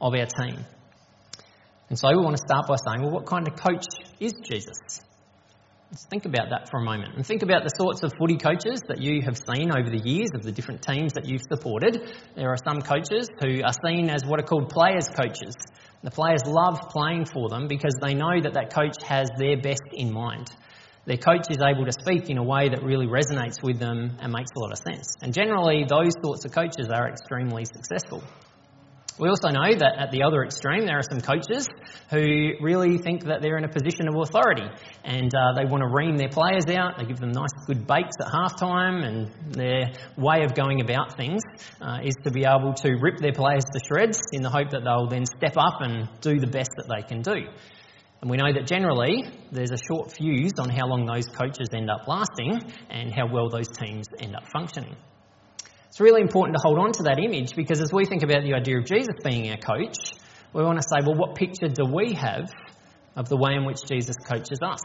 of 0.00 0.14
our 0.14 0.26
team. 0.26 0.64
And 1.88 1.98
so 1.98 2.06
we 2.10 2.22
want 2.22 2.36
to 2.36 2.42
start 2.46 2.68
by 2.68 2.76
saying, 2.76 3.02
well, 3.02 3.10
what 3.10 3.26
kind 3.26 3.48
of 3.48 3.56
coach 3.56 3.84
is 4.20 4.32
Jesus? 4.48 4.78
Let's 5.90 6.06
think 6.06 6.24
about 6.24 6.50
that 6.50 6.70
for 6.70 6.78
a 6.78 6.84
moment 6.84 7.16
and 7.16 7.26
think 7.26 7.42
about 7.42 7.64
the 7.64 7.70
sorts 7.70 8.04
of 8.04 8.12
footy 8.18 8.36
coaches 8.36 8.80
that 8.86 9.00
you 9.00 9.22
have 9.22 9.38
seen 9.38 9.70
over 9.70 9.90
the 9.90 10.02
years 10.02 10.30
of 10.34 10.44
the 10.44 10.52
different 10.52 10.82
teams 10.82 11.14
that 11.14 11.26
you've 11.26 11.46
supported. 11.50 11.98
There 12.36 12.50
are 12.50 12.58
some 12.62 12.80
coaches 12.80 13.28
who 13.40 13.62
are 13.64 13.74
seen 13.84 14.08
as 14.08 14.24
what 14.24 14.38
are 14.38 14.46
called 14.46 14.68
players' 14.68 15.08
coaches. 15.08 15.54
The 16.02 16.10
players 16.10 16.42
love 16.46 16.80
playing 16.90 17.26
for 17.26 17.48
them 17.48 17.68
because 17.68 17.94
they 18.00 18.14
know 18.14 18.40
that 18.40 18.54
that 18.54 18.72
coach 18.72 19.02
has 19.02 19.28
their 19.38 19.56
best 19.56 19.82
in 19.92 20.12
mind. 20.12 20.48
Their 21.06 21.16
coach 21.16 21.46
is 21.50 21.58
able 21.62 21.84
to 21.86 21.92
speak 21.92 22.30
in 22.30 22.38
a 22.38 22.42
way 22.42 22.68
that 22.68 22.82
really 22.82 23.06
resonates 23.06 23.62
with 23.62 23.78
them 23.78 24.16
and 24.20 24.32
makes 24.32 24.50
a 24.56 24.58
lot 24.58 24.72
of 24.72 24.78
sense. 24.78 25.14
And 25.22 25.32
generally, 25.32 25.84
those 25.88 26.12
sorts 26.22 26.44
of 26.44 26.52
coaches 26.52 26.90
are 26.90 27.08
extremely 27.08 27.64
successful. 27.64 28.22
We 29.18 29.30
also 29.30 29.48
know 29.48 29.72
that 29.78 29.94
at 29.96 30.10
the 30.10 30.24
other 30.24 30.44
extreme, 30.44 30.84
there 30.84 30.98
are 30.98 31.02
some 31.02 31.22
coaches 31.22 31.66
who 32.10 32.52
really 32.60 32.98
think 32.98 33.24
that 33.24 33.40
they're 33.40 33.56
in 33.56 33.64
a 33.64 33.68
position 33.68 34.08
of 34.08 34.14
authority 34.14 34.68
and 35.04 35.34
uh, 35.34 35.54
they 35.56 35.64
want 35.64 35.82
to 35.82 35.88
ream 35.88 36.18
their 36.18 36.28
players 36.28 36.66
out. 36.68 36.98
They 36.98 37.06
give 37.06 37.18
them 37.18 37.32
nice, 37.32 37.48
good 37.66 37.86
bakes 37.86 38.12
at 38.20 38.26
halftime, 38.26 39.06
and 39.06 39.54
their 39.54 39.92
way 40.18 40.44
of 40.44 40.54
going 40.54 40.82
about 40.82 41.16
things 41.16 41.40
uh, 41.80 42.00
is 42.04 42.14
to 42.24 42.30
be 42.30 42.44
able 42.44 42.74
to 42.74 42.96
rip 43.00 43.16
their 43.16 43.32
players 43.32 43.64
to 43.64 43.80
shreds 43.88 44.20
in 44.32 44.42
the 44.42 44.50
hope 44.50 44.70
that 44.70 44.84
they'll 44.84 45.08
then 45.08 45.24
step 45.24 45.56
up 45.56 45.80
and 45.80 46.10
do 46.20 46.38
the 46.38 46.46
best 46.46 46.70
that 46.76 46.86
they 46.94 47.02
can 47.02 47.22
do. 47.22 47.48
And 48.20 48.30
we 48.30 48.36
know 48.36 48.52
that 48.52 48.66
generally 48.66 49.24
there's 49.50 49.72
a 49.72 49.78
short 49.78 50.12
fuse 50.12 50.58
on 50.58 50.68
how 50.68 50.88
long 50.88 51.06
those 51.06 51.26
coaches 51.26 51.68
end 51.72 51.88
up 51.88 52.06
lasting 52.06 52.60
and 52.90 53.14
how 53.14 53.32
well 53.32 53.48
those 53.48 53.68
teams 53.68 54.06
end 54.20 54.36
up 54.36 54.44
functioning. 54.52 54.96
It's 55.96 56.00
really 56.02 56.20
important 56.20 56.58
to 56.58 56.62
hold 56.62 56.78
on 56.78 56.92
to 56.92 57.04
that 57.04 57.18
image 57.18 57.56
because 57.56 57.80
as 57.80 57.90
we 57.90 58.04
think 58.04 58.22
about 58.22 58.42
the 58.42 58.52
idea 58.52 58.76
of 58.76 58.84
Jesus 58.84 59.14
being 59.24 59.48
our 59.48 59.56
coach, 59.56 59.96
we 60.52 60.62
want 60.62 60.78
to 60.78 60.82
say, 60.82 61.00
well, 61.00 61.16
what 61.16 61.34
picture 61.34 61.68
do 61.68 61.86
we 61.86 62.12
have 62.12 62.52
of 63.16 63.30
the 63.30 63.36
way 63.38 63.54
in 63.54 63.64
which 63.64 63.78
Jesus 63.88 64.16
coaches 64.16 64.58
us? 64.60 64.80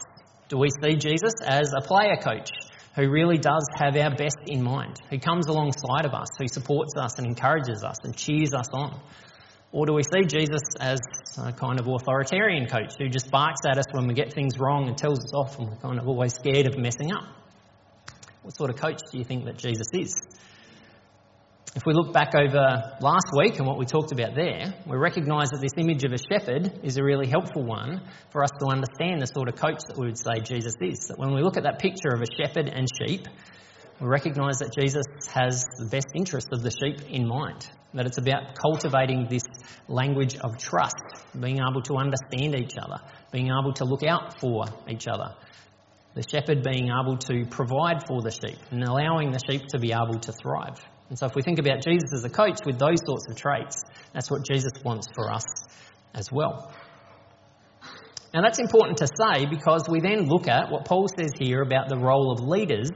Do 0.48 0.56
we 0.56 0.70
see 0.82 0.96
Jesus 0.96 1.34
as 1.44 1.70
a 1.76 1.82
player 1.82 2.16
coach 2.16 2.48
who 2.96 3.10
really 3.10 3.36
does 3.36 3.68
have 3.76 3.94
our 3.94 4.16
best 4.16 4.38
in 4.46 4.62
mind, 4.62 5.02
who 5.10 5.18
comes 5.18 5.48
alongside 5.48 6.06
of 6.06 6.14
us, 6.14 6.28
who 6.38 6.48
supports 6.48 6.94
us 6.96 7.18
and 7.18 7.26
encourages 7.26 7.84
us 7.84 7.96
and 8.04 8.16
cheers 8.16 8.54
us 8.54 8.70
on? 8.72 8.98
Or 9.70 9.84
do 9.84 9.92
we 9.92 10.04
see 10.04 10.24
Jesus 10.26 10.62
as 10.80 10.98
a 11.36 11.52
kind 11.52 11.78
of 11.78 11.86
authoritarian 11.86 12.68
coach 12.68 12.94
who 12.98 13.10
just 13.10 13.30
barks 13.30 13.60
at 13.68 13.76
us 13.76 13.84
when 13.90 14.06
we 14.06 14.14
get 14.14 14.32
things 14.32 14.58
wrong 14.58 14.88
and 14.88 14.96
tells 14.96 15.18
us 15.18 15.34
off 15.34 15.58
and 15.58 15.68
we're 15.68 15.76
kind 15.76 15.98
of 15.98 16.08
always 16.08 16.32
scared 16.32 16.68
of 16.68 16.78
messing 16.78 17.12
up? 17.12 17.24
What 18.40 18.56
sort 18.56 18.70
of 18.70 18.76
coach 18.76 19.02
do 19.12 19.18
you 19.18 19.24
think 19.24 19.44
that 19.44 19.58
Jesus 19.58 19.88
is? 19.92 20.14
If 21.74 21.84
we 21.86 21.94
look 21.94 22.12
back 22.12 22.34
over 22.36 22.98
last 23.00 23.28
week 23.34 23.56
and 23.56 23.66
what 23.66 23.78
we 23.78 23.86
talked 23.86 24.12
about 24.12 24.34
there, 24.34 24.74
we 24.86 24.94
recognise 24.98 25.48
that 25.52 25.60
this 25.62 25.72
image 25.78 26.04
of 26.04 26.12
a 26.12 26.18
shepherd 26.18 26.80
is 26.82 26.98
a 26.98 27.02
really 27.02 27.26
helpful 27.26 27.64
one 27.64 28.02
for 28.28 28.44
us 28.44 28.50
to 28.60 28.66
understand 28.66 29.22
the 29.22 29.26
sort 29.26 29.48
of 29.48 29.56
coach 29.56 29.80
that 29.88 29.96
we 29.96 30.04
would 30.04 30.18
say 30.18 30.40
Jesus 30.44 30.74
is. 30.82 31.08
That 31.08 31.18
when 31.18 31.32
we 31.32 31.40
look 31.40 31.56
at 31.56 31.62
that 31.62 31.78
picture 31.78 32.12
of 32.12 32.20
a 32.20 32.26
shepherd 32.36 32.68
and 32.68 32.86
sheep, 33.00 33.26
we 33.98 34.06
recognise 34.06 34.58
that 34.58 34.74
Jesus 34.78 35.06
has 35.32 35.64
the 35.78 35.86
best 35.86 36.08
interest 36.14 36.48
of 36.52 36.62
the 36.62 36.70
sheep 36.70 37.08
in 37.08 37.26
mind. 37.26 37.66
That 37.94 38.04
it's 38.04 38.18
about 38.18 38.54
cultivating 38.54 39.28
this 39.30 39.44
language 39.88 40.36
of 40.36 40.58
trust, 40.58 41.02
being 41.40 41.56
able 41.56 41.80
to 41.84 41.96
understand 41.96 42.54
each 42.54 42.76
other, 42.76 43.00
being 43.32 43.46
able 43.46 43.72
to 43.74 43.86
look 43.86 44.02
out 44.02 44.38
for 44.38 44.66
each 44.90 45.08
other, 45.08 45.34
The 46.14 46.22
shepherd 46.28 46.62
being 46.62 46.90
able 46.90 47.16
to 47.16 47.46
provide 47.46 48.06
for 48.06 48.20
the 48.20 48.30
sheep 48.30 48.58
and 48.70 48.84
allowing 48.84 49.30
the 49.30 49.40
sheep 49.48 49.68
to 49.68 49.78
be 49.78 49.92
able 49.92 50.20
to 50.20 50.32
thrive. 50.32 50.78
And 51.08 51.18
so, 51.18 51.26
if 51.26 51.34
we 51.34 51.42
think 51.42 51.58
about 51.58 51.82
Jesus 51.82 52.12
as 52.14 52.24
a 52.24 52.30
coach 52.30 52.60
with 52.64 52.78
those 52.78 52.98
sorts 53.04 53.28
of 53.28 53.36
traits, 53.36 53.82
that's 54.12 54.30
what 54.30 54.44
Jesus 54.44 54.72
wants 54.84 55.08
for 55.14 55.30
us 55.30 55.44
as 56.14 56.30
well. 56.32 56.72
Now, 58.32 58.40
that's 58.40 58.58
important 58.58 58.98
to 58.98 59.06
say 59.06 59.44
because 59.44 59.84
we 59.90 60.00
then 60.00 60.26
look 60.26 60.48
at 60.48 60.70
what 60.70 60.86
Paul 60.86 61.06
says 61.08 61.32
here 61.38 61.60
about 61.60 61.88
the 61.88 61.98
role 61.98 62.32
of 62.32 62.40
leaders 62.40 62.90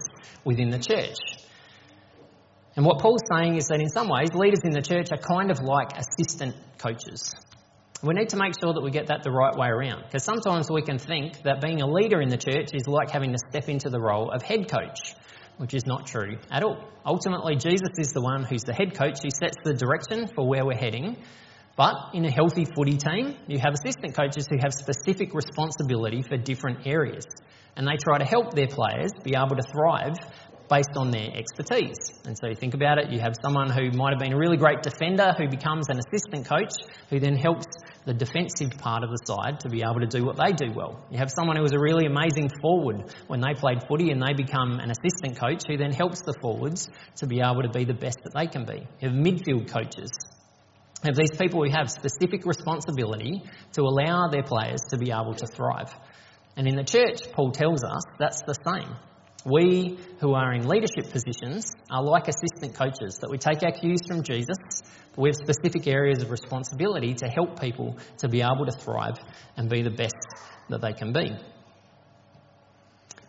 within 0.44 0.70
the 0.70 0.78
church. 0.78 1.18
And 2.74 2.84
what 2.84 3.00
Paul's 3.00 3.22
saying 3.30 3.56
is 3.56 3.66
that 3.66 3.80
in 3.80 3.88
some 3.88 4.08
ways, 4.08 4.34
leaders 4.34 4.60
in 4.64 4.70
the 4.70 4.82
church 4.82 5.08
are 5.12 5.18
kind 5.18 5.50
of 5.50 5.60
like 5.60 5.92
assistant 5.96 6.54
coaches. 6.78 7.34
We 8.02 8.14
need 8.14 8.30
to 8.30 8.36
make 8.36 8.54
sure 8.60 8.74
that 8.74 8.82
we 8.82 8.90
get 8.90 9.06
that 9.06 9.22
the 9.22 9.30
right 9.30 9.56
way 9.56 9.68
around 9.68 10.04
because 10.04 10.22
sometimes 10.22 10.70
we 10.70 10.82
can 10.82 10.98
think 10.98 11.42
that 11.42 11.62
being 11.62 11.80
a 11.80 11.86
leader 11.86 12.20
in 12.20 12.28
the 12.28 12.36
church 12.36 12.70
is 12.74 12.86
like 12.86 13.10
having 13.10 13.32
to 13.32 13.38
step 13.50 13.68
into 13.70 13.88
the 13.88 13.98
role 13.98 14.30
of 14.30 14.42
head 14.42 14.70
coach 14.70 15.14
which 15.58 15.74
is 15.74 15.86
not 15.86 16.06
true 16.06 16.38
at 16.50 16.62
all. 16.62 16.78
Ultimately, 17.04 17.56
Jesus 17.56 17.90
is 17.98 18.12
the 18.12 18.20
one 18.20 18.44
who's 18.44 18.62
the 18.62 18.74
head 18.74 18.94
coach 18.94 19.18
who 19.22 19.30
sets 19.30 19.56
the 19.64 19.74
direction 19.74 20.28
for 20.34 20.46
where 20.46 20.64
we're 20.64 20.76
heading. 20.76 21.16
But 21.76 21.94
in 22.14 22.24
a 22.24 22.30
healthy 22.30 22.64
footy 22.64 22.96
team, 22.96 23.36
you 23.46 23.58
have 23.58 23.74
assistant 23.74 24.14
coaches 24.14 24.46
who 24.50 24.56
have 24.62 24.72
specific 24.72 25.34
responsibility 25.34 26.22
for 26.22 26.36
different 26.36 26.86
areas. 26.86 27.26
And 27.76 27.86
they 27.86 27.96
try 28.02 28.18
to 28.18 28.24
help 28.24 28.54
their 28.54 28.68
players 28.68 29.10
be 29.22 29.34
able 29.36 29.56
to 29.56 29.62
thrive 29.62 30.16
based 30.68 30.96
on 30.96 31.10
their 31.10 31.28
expertise. 31.34 31.96
And 32.24 32.36
so 32.36 32.48
you 32.48 32.54
think 32.54 32.74
about 32.74 32.98
it, 32.98 33.10
you 33.10 33.20
have 33.20 33.34
someone 33.42 33.70
who 33.70 33.90
might 33.90 34.10
have 34.10 34.18
been 34.18 34.32
a 34.32 34.38
really 34.38 34.56
great 34.56 34.82
defender 34.82 35.32
who 35.36 35.48
becomes 35.48 35.88
an 35.88 35.98
assistant 35.98 36.46
coach 36.46 36.72
who 37.10 37.20
then 37.20 37.36
helps 37.36 37.66
the 38.04 38.14
defensive 38.14 38.78
part 38.78 39.02
of 39.02 39.10
the 39.10 39.18
side 39.26 39.60
to 39.60 39.68
be 39.68 39.82
able 39.82 40.00
to 40.00 40.06
do 40.06 40.24
what 40.24 40.36
they 40.36 40.52
do 40.52 40.72
well. 40.72 41.04
You 41.10 41.18
have 41.18 41.30
someone 41.30 41.56
who 41.56 41.62
was 41.62 41.72
a 41.72 41.78
really 41.78 42.06
amazing 42.06 42.50
forward 42.60 43.12
when 43.26 43.40
they 43.40 43.54
played 43.54 43.82
footy 43.88 44.10
and 44.10 44.22
they 44.22 44.32
become 44.32 44.78
an 44.78 44.90
assistant 44.90 45.38
coach 45.38 45.62
who 45.68 45.76
then 45.76 45.92
helps 45.92 46.22
the 46.22 46.34
forwards 46.40 46.88
to 47.16 47.26
be 47.26 47.40
able 47.40 47.62
to 47.62 47.70
be 47.70 47.84
the 47.84 47.94
best 47.94 48.18
that 48.24 48.34
they 48.34 48.46
can 48.46 48.64
be. 48.64 48.86
You 49.00 49.10
have 49.10 49.12
midfield 49.12 49.68
coaches. 49.70 50.10
You 51.02 51.10
have 51.10 51.16
these 51.16 51.36
people 51.36 51.64
who 51.64 51.70
have 51.70 51.90
specific 51.90 52.46
responsibility 52.46 53.42
to 53.72 53.82
allow 53.82 54.28
their 54.28 54.42
players 54.42 54.80
to 54.90 54.98
be 54.98 55.10
able 55.10 55.34
to 55.34 55.46
thrive. 55.46 55.92
And 56.56 56.66
in 56.66 56.74
the 56.74 56.84
church, 56.84 57.30
Paul 57.32 57.52
tells 57.52 57.84
us 57.84 58.02
that's 58.18 58.42
the 58.46 58.54
same. 58.54 58.96
We 59.46 59.96
who 60.18 60.34
are 60.34 60.52
in 60.54 60.66
leadership 60.66 61.12
positions 61.12 61.70
are 61.88 62.02
like 62.02 62.26
assistant 62.26 62.74
coaches, 62.74 63.18
that 63.20 63.30
we 63.30 63.38
take 63.38 63.62
our 63.62 63.70
cues 63.70 64.00
from 64.08 64.24
Jesus, 64.24 64.56
but 65.14 65.22
we 65.22 65.28
have 65.28 65.36
specific 65.36 65.86
areas 65.86 66.20
of 66.20 66.32
responsibility 66.32 67.14
to 67.14 67.28
help 67.28 67.60
people 67.60 67.96
to 68.18 68.28
be 68.28 68.42
able 68.42 68.66
to 68.66 68.72
thrive 68.72 69.14
and 69.56 69.70
be 69.70 69.82
the 69.82 69.90
best 69.90 70.16
that 70.68 70.80
they 70.80 70.92
can 70.92 71.12
be. 71.12 71.30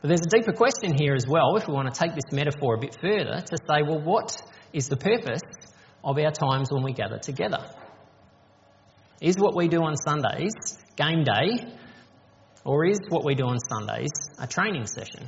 But 0.01 0.07
there's 0.07 0.21
a 0.21 0.29
deeper 0.29 0.53
question 0.53 0.97
here 0.97 1.13
as 1.13 1.27
well, 1.27 1.55
if 1.55 1.67
we 1.67 1.74
want 1.75 1.93
to 1.93 2.00
take 2.00 2.15
this 2.15 2.31
metaphor 2.31 2.75
a 2.75 2.79
bit 2.79 2.97
further, 3.00 3.41
to 3.41 3.57
say, 3.69 3.83
well, 3.83 4.01
what 4.01 4.41
is 4.74 4.89
the 4.89 4.97
purpose 4.97 5.41
of 6.03 6.17
our 6.17 6.31
times 6.31 6.69
when 6.71 6.81
we 6.81 6.93
gather 6.93 7.19
together? 7.19 7.63
Is 9.21 9.38
what 9.38 9.55
we 9.55 9.67
do 9.67 9.83
on 9.83 9.95
Sundays 9.97 10.53
game 10.95 11.24
day, 11.24 11.63
or 12.65 12.86
is 12.86 13.00
what 13.09 13.24
we 13.24 13.36
do 13.36 13.43
on 13.43 13.59
Sundays 13.59 14.09
a 14.39 14.47
training 14.47 14.88
session? 14.88 15.27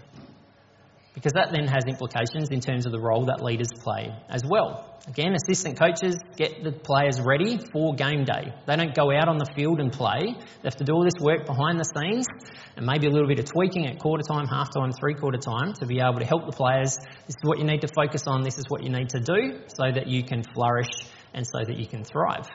Because 1.13 1.34
that 1.34 1.51
then 1.51 1.68
has 1.68 1.84
implications 1.88 2.50
in 2.51 2.60
terms 2.60 2.86
of 2.86 2.92
the 2.92 3.00
role 3.00 3.25
that 3.25 3.44
leaders 3.44 3.70
play 3.84 4.13
as 4.30 4.44
well. 4.46 4.86
Again, 5.08 5.34
assistant 5.34 5.80
coaches 5.80 6.16
get 6.36 6.63
the 6.63 6.72
players 6.72 7.20
ready 7.20 7.60
for 7.72 7.96
game 7.96 8.25
day. 8.25 8.54
They 8.68 8.75
don't 8.75 8.94
go 8.94 9.12
out 9.12 9.28
on 9.28 9.38
the 9.38 9.48
field 9.56 9.80
and 9.80 9.92
play. 9.92 10.36
They 10.36 10.66
have 10.66 10.75
to 10.78 10.84
do 10.84 10.94
all 10.94 11.04
this 11.04 11.20
work 11.20 11.46
behind 11.46 11.80
the 11.80 11.84
scenes 11.84 12.28
and 12.75 12.86
maybe 12.86 13.08
a 13.08 13.10
little 13.10 13.28
bit 13.28 13.39
of 13.39 13.46
tweaking 13.46 13.88
at 13.88 14.00
quarter 14.00 14.24
time, 14.24 14.46
half 14.48 14.70
time, 14.74 14.92
three 14.92 15.16
quarter 15.16 15.39
time 15.39 15.74
to 15.80 15.86
be 15.86 16.00
able 16.00 16.20
to 16.20 16.25
help 16.25 16.46
the 16.46 16.56
players. 16.56 16.98
This 17.25 17.36
is 17.36 17.44
what 17.44 17.58
you 17.58 17.66
need 17.66 17.82
to 17.82 17.88
focus 17.88 18.28
on, 18.28 18.44
this 18.44 18.58
is 18.58 18.66
what 18.68 18.84
you 18.84 18.89
need 18.89 19.10
to 19.10 19.20
do 19.20 19.62
so 19.68 19.92
that 19.92 20.08
you 20.08 20.24
can 20.24 20.44
flourish 20.44 20.92
and 21.34 21.46
so 21.46 21.63
that 21.66 21.78
you 21.78 21.88
can 21.88 22.04
thrive. 22.04 22.48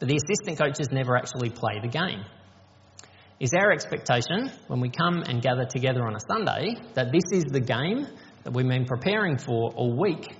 But 0.00 0.08
the 0.08 0.16
assistant 0.16 0.58
coaches 0.58 0.88
never 0.90 1.16
actually 1.16 1.50
play 1.50 1.80
the 1.80 1.88
game. 1.88 2.24
Is 3.40 3.52
our 3.52 3.72
expectation 3.72 4.48
when 4.68 4.80
we 4.80 4.90
come 4.90 5.22
and 5.26 5.42
gather 5.42 5.64
together 5.64 6.06
on 6.06 6.14
a 6.14 6.20
Sunday 6.20 6.76
that 6.94 7.10
this 7.10 7.24
is 7.32 7.44
the 7.44 7.60
game 7.60 8.06
that 8.44 8.52
we've 8.52 8.68
been 8.68 8.84
preparing 8.84 9.38
for 9.38 9.72
all 9.74 9.98
week? 10.00 10.36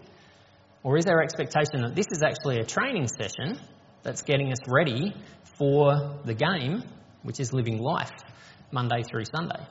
Or 0.84 0.96
is 0.96 1.06
our 1.06 1.20
expectation 1.20 1.82
that 1.82 1.96
this 1.96 2.06
is 2.12 2.22
actually 2.22 2.60
a 2.60 2.64
training 2.64 3.08
session 3.08 3.58
that's 4.04 4.22
getting 4.22 4.52
us 4.52 4.58
ready 4.68 5.12
for 5.58 6.20
the 6.24 6.34
game, 6.34 6.84
which 7.22 7.40
is 7.40 7.52
living 7.52 7.78
life 7.78 8.12
Monday 8.70 9.02
through 9.02 9.24
Sunday? 9.24 9.66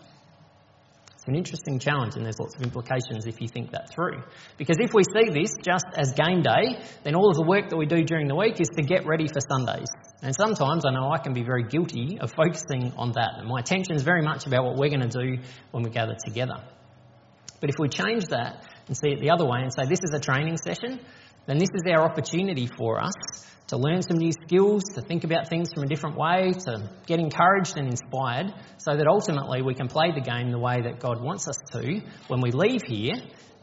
It's 1.14 1.28
an 1.30 1.36
interesting 1.36 1.80
challenge, 1.80 2.18
and 2.18 2.26
there's 2.26 2.40
lots 2.40 2.56
of 2.58 2.62
implications 2.64 3.26
if 3.26 3.40
you 3.40 3.48
think 3.48 3.72
that 3.72 3.90
through. 3.90 4.22
Because 4.58 4.76
if 4.82 4.94
we 4.94 5.04
see 5.04 5.30
this 5.30 5.56
just 5.64 5.86
as 5.96 6.12
game 6.12 6.42
day, 6.42 6.84
then 7.04 7.16
all 7.16 7.30
of 7.30 7.38
the 7.38 7.46
work 7.48 7.70
that 7.70 7.78
we 7.78 7.86
do 7.86 8.04
during 8.04 8.28
the 8.28 8.36
week 8.36 8.60
is 8.60 8.68
to 8.76 8.84
get 8.84 9.06
ready 9.06 9.28
for 9.28 9.40
Sundays. 9.48 9.88
And 10.24 10.34
sometimes 10.34 10.86
I 10.86 10.92
know 10.92 11.12
I 11.12 11.18
can 11.18 11.34
be 11.34 11.44
very 11.44 11.64
guilty 11.64 12.18
of 12.22 12.32
focusing 12.32 12.94
on 12.96 13.12
that, 13.12 13.34
and 13.38 13.48
my 13.48 13.60
attention 13.60 13.96
is 13.96 14.04
very 14.04 14.22
much 14.22 14.48
about 14.48 14.64
what 14.64 14.78
we're 14.78 14.90
going 14.90 15.08
to 15.08 15.10
do 15.10 15.44
when 15.72 15.84
we 15.84 15.90
gather 15.90 16.16
together. 16.26 16.64
But 17.60 17.70
if 17.70 17.76
we 17.78 17.90
change 17.90 18.28
that 18.28 18.66
and 18.88 18.96
see 18.96 19.10
it 19.10 19.20
the 19.20 19.32
other 19.32 19.46
way 19.46 19.60
and 19.62 19.72
say 19.74 19.86
this 19.86 20.00
is 20.02 20.14
a 20.16 20.20
training 20.20 20.56
session, 20.56 21.02
then 21.46 21.58
this 21.58 21.68
is 21.76 21.84
our 21.92 22.04
opportunity 22.10 22.68
for 22.78 23.04
us 23.04 23.14
to 23.68 23.78
learn 23.78 24.02
some 24.02 24.18
new 24.18 24.32
skills, 24.32 24.84
to 24.96 25.02
think 25.02 25.26
about 25.26 25.50
things 25.50 25.74
from 25.74 25.84
a 25.84 25.88
different 25.88 26.16
way, 26.18 26.54
to 26.68 26.90
get 27.06 27.20
encouraged 27.20 27.78
and 27.78 27.90
inspired, 27.90 28.54
so 28.78 28.96
that 28.96 29.08
ultimately 29.08 29.62
we 29.62 29.74
can 29.74 29.90
play 29.90 30.14
the 30.16 30.22
game 30.22 30.52
the 30.52 30.60
way 30.60 30.82
that 30.84 31.02
God 31.02 31.22
wants 31.22 31.50
us 31.50 31.58
to 31.74 32.02
when 32.30 32.40
we 32.40 32.52
leave 32.52 32.82
here 32.86 33.16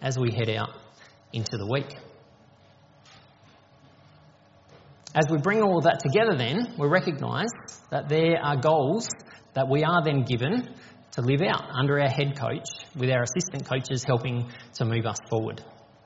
as 0.02 0.18
we 0.18 0.30
head 0.30 0.50
out 0.50 0.70
into 1.32 1.56
the 1.56 1.66
week. 1.66 1.96
As 5.12 5.26
we 5.28 5.38
bring 5.38 5.60
all 5.60 5.80
that 5.80 5.98
together, 5.98 6.36
then, 6.36 6.74
we 6.78 6.86
recognise 6.86 7.48
that 7.90 8.08
there 8.08 8.38
are 8.40 8.56
goals 8.56 9.08
that 9.54 9.68
we 9.68 9.82
are 9.82 10.04
then 10.04 10.22
given 10.22 10.72
to 11.12 11.22
live 11.22 11.40
out 11.42 11.64
under 11.72 11.98
our 12.00 12.08
head 12.08 12.38
coach, 12.38 12.68
with 12.94 13.10
our 13.10 13.24
assistant 13.24 13.68
coaches 13.68 14.04
helping 14.04 14.48
to 14.74 14.84
move 14.84 15.06
us 15.06 15.18
forward. 15.28 15.64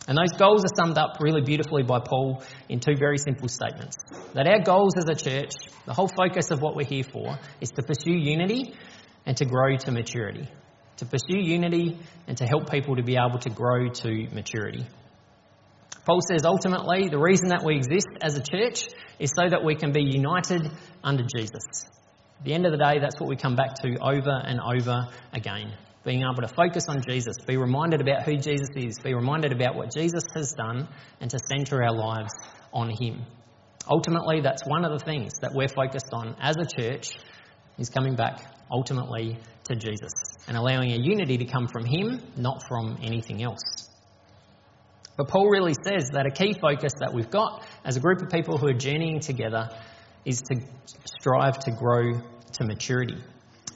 And 0.08 0.16
those 0.16 0.38
goals 0.38 0.64
are 0.64 0.75
summed 0.76 0.96
up 0.96 1.18
really 1.20 1.42
beautifully 1.42 1.82
by 1.82 1.99
Paul 2.00 2.42
in 2.70 2.80
two 2.80 2.94
very 2.96 3.18
simple 3.18 3.49
statements. 3.49 3.96
That 4.32 4.46
our 4.46 4.61
goals 4.61 4.94
as 4.96 5.04
a 5.08 5.14
church, 5.14 5.52
the 5.84 5.92
whole 5.92 6.08
focus 6.08 6.50
of 6.50 6.62
what 6.62 6.75
we're 6.75 6.87
here 6.87 7.04
for, 7.04 7.38
is 7.61 7.70
to 7.70 7.82
pursue 7.82 8.12
unity 8.12 8.75
and 9.26 9.37
to 9.37 9.44
grow 9.44 9.76
to 9.76 9.90
maturity. 9.90 10.49
To 10.99 11.06
pursue 11.06 11.38
unity 11.38 11.99
and 12.26 12.38
to 12.38 12.46
help 12.46 12.70
people 12.70 12.96
to 12.96 13.02
be 13.02 13.16
able 13.16 13.38
to 13.40 13.50
grow 13.50 13.88
to 13.88 14.28
maturity. 14.32 14.87
Paul 16.04 16.20
says 16.20 16.44
ultimately 16.44 17.08
the 17.08 17.18
reason 17.18 17.49
that 17.49 17.64
we 17.64 17.76
exist 17.76 18.08
as 18.20 18.37
a 18.37 18.42
church 18.42 18.87
is 19.18 19.32
so 19.37 19.49
that 19.49 19.64
we 19.64 19.75
can 19.75 19.92
be 19.92 20.02
united 20.02 20.70
under 21.02 21.23
Jesus. 21.23 21.87
At 22.38 22.44
the 22.44 22.52
end 22.52 22.66
of 22.66 22.73
the 22.73 22.78
day, 22.78 22.99
that's 23.00 23.18
what 23.18 23.28
we 23.28 23.37
come 23.37 23.56
back 23.56 23.75
to 23.82 23.96
over 24.00 24.42
and 24.44 24.61
over 24.61 25.08
again 25.32 25.73
being 26.04 26.20
able 26.20 26.46
to 26.46 26.54
focus 26.54 26.87
on 26.88 27.02
Jesus, 27.08 27.37
be 27.46 27.56
reminded 27.56 28.00
about 28.00 28.25
who 28.25 28.37
Jesus 28.37 28.68
is, 28.76 28.99
be 28.99 29.14
reminded 29.14 29.52
about 29.52 29.75
what 29.75 29.92
Jesus 29.92 30.25
has 30.34 30.52
done, 30.52 30.87
and 31.20 31.30
to 31.30 31.38
centre 31.50 31.82
our 31.82 31.94
lives 31.94 32.32
on 32.73 32.90
Him. 32.90 33.25
Ultimately, 33.88 34.40
that's 34.42 34.66
one 34.66 34.84
of 34.84 34.99
the 34.99 35.04
things 35.04 35.32
that 35.40 35.52
we're 35.54 35.68
focused 35.68 36.12
on 36.12 36.37
as 36.40 36.56
a 36.56 36.66
church, 36.66 37.16
is 37.78 37.88
coming 37.88 38.14
back 38.14 38.40
ultimately 38.70 39.38
to 39.64 39.75
Jesus 39.75 40.12
and 40.46 40.56
allowing 40.56 40.92
a 40.92 40.96
unity 40.96 41.38
to 41.38 41.44
come 41.44 41.66
from 41.66 41.84
Him, 41.84 42.20
not 42.37 42.62
from 42.68 42.99
anything 43.02 43.42
else. 43.42 43.84
But 45.16 45.28
Paul 45.28 45.49
really 45.49 45.75
says 45.75 46.11
that 46.12 46.26
a 46.26 46.30
key 46.30 46.54
focus 46.61 46.92
that 47.00 47.12
we've 47.14 47.30
got 47.30 47.64
as 47.85 47.97
a 47.97 48.00
group 48.00 48.21
of 48.21 48.30
people 48.30 48.59
who 48.59 48.66
are 48.68 48.75
journeying 48.75 49.21
together 49.21 49.71
is 50.25 50.40
to 50.50 50.61
strive 51.04 51.59
to 51.61 51.71
grow 51.71 52.21
to 52.52 52.64
maturity. 52.64 53.23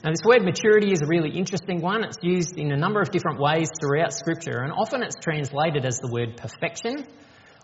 Now, 0.03 0.11
this 0.11 0.21
word 0.25 0.43
maturity 0.43 0.91
is 0.91 1.01
a 1.01 1.07
really 1.07 1.31
interesting 1.31 1.81
one. 1.81 2.03
It's 2.03 2.17
used 2.21 2.57
in 2.57 2.71
a 2.71 2.77
number 2.77 3.01
of 3.01 3.11
different 3.11 3.39
ways 3.39 3.69
throughout 3.81 4.13
Scripture, 4.13 4.59
and 4.59 4.71
often 4.71 5.03
it's 5.03 5.17
translated 5.21 5.85
as 5.85 5.99
the 5.99 6.09
word 6.09 6.37
perfection 6.37 7.05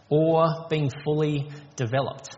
or 0.09 0.67
being 0.69 0.91
fully 1.03 1.49
developed. 1.75 2.35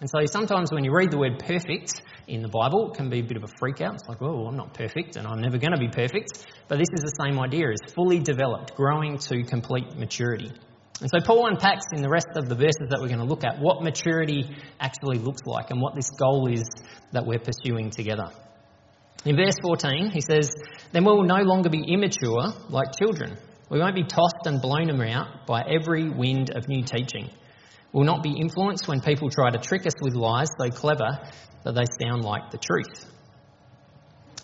And 0.00 0.08
so 0.08 0.24
sometimes 0.26 0.72
when 0.72 0.84
you 0.84 0.92
read 0.92 1.10
the 1.10 1.18
word 1.18 1.38
perfect 1.38 2.02
in 2.28 2.42
the 2.42 2.48
Bible, 2.48 2.90
it 2.90 2.96
can 2.96 3.10
be 3.10 3.20
a 3.20 3.22
bit 3.22 3.36
of 3.36 3.44
a 3.44 3.48
freak 3.58 3.80
out. 3.80 3.94
It's 3.94 4.08
like, 4.08 4.22
oh, 4.22 4.46
I'm 4.46 4.56
not 4.56 4.74
perfect 4.74 5.16
and 5.16 5.26
I'm 5.26 5.40
never 5.40 5.58
going 5.58 5.72
to 5.72 5.78
be 5.78 5.88
perfect. 5.88 6.46
But 6.68 6.78
this 6.78 6.88
is 6.92 7.02
the 7.02 7.24
same 7.24 7.38
idea, 7.40 7.70
is 7.70 7.92
fully 7.94 8.20
developed, 8.20 8.76
growing 8.76 9.18
to 9.18 9.42
complete 9.42 9.96
maturity. 9.96 10.52
And 11.00 11.08
so 11.08 11.20
Paul 11.24 11.46
unpacks 11.46 11.86
in 11.92 12.02
the 12.02 12.08
rest 12.08 12.28
of 12.34 12.48
the 12.48 12.56
verses 12.56 12.88
that 12.90 12.98
we're 13.00 13.08
going 13.08 13.20
to 13.20 13.24
look 13.24 13.44
at 13.44 13.60
what 13.60 13.82
maturity 13.82 14.56
actually 14.80 15.18
looks 15.18 15.42
like 15.46 15.70
and 15.70 15.80
what 15.80 15.94
this 15.94 16.10
goal 16.10 16.52
is 16.52 16.64
that 17.12 17.24
we're 17.24 17.38
pursuing 17.38 17.90
together. 17.90 18.30
In 19.24 19.36
verse 19.36 19.54
14, 19.62 20.10
he 20.10 20.20
says, 20.20 20.50
Then 20.92 21.04
we 21.04 21.12
will 21.12 21.24
no 21.24 21.42
longer 21.42 21.68
be 21.68 21.84
immature 21.86 22.52
like 22.68 22.96
children. 22.98 23.36
We 23.70 23.78
won't 23.78 23.94
be 23.94 24.04
tossed 24.04 24.46
and 24.46 24.60
blown 24.60 24.90
about 24.90 25.46
by 25.46 25.62
every 25.62 26.08
wind 26.08 26.50
of 26.50 26.68
new 26.68 26.82
teaching. 26.82 27.30
We 27.92 27.98
will 27.98 28.04
not 28.04 28.22
be 28.22 28.36
influenced 28.38 28.88
when 28.88 29.00
people 29.00 29.30
try 29.30 29.50
to 29.50 29.58
trick 29.58 29.86
us 29.86 29.94
with 30.00 30.14
lies 30.14 30.48
so 30.58 30.70
clever 30.70 31.18
that 31.64 31.74
they 31.74 31.84
sound 32.02 32.24
like 32.24 32.50
the 32.50 32.58
truth. 32.58 33.04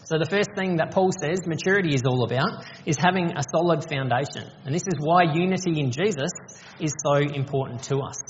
So, 0.05 0.19
the 0.19 0.29
first 0.29 0.51
thing 0.55 0.77
that 0.77 0.93
Paul 0.93 1.11
says 1.13 1.47
maturity 1.47 1.95
is 1.95 2.03
all 2.07 2.25
about 2.25 2.65
is 2.85 2.97
having 2.99 3.33
a 3.37 3.43
solid 3.55 3.89
foundation. 3.89 4.45
And 4.65 4.75
this 4.75 4.85
is 4.85 5.01
why 5.01 5.33
unity 5.33 5.81
in 5.81 5.91
Jesus 5.91 6.31
is 6.79 6.93
so 7.05 7.15
important 7.17 7.83
to 7.85 8.01
us. 8.01 8.21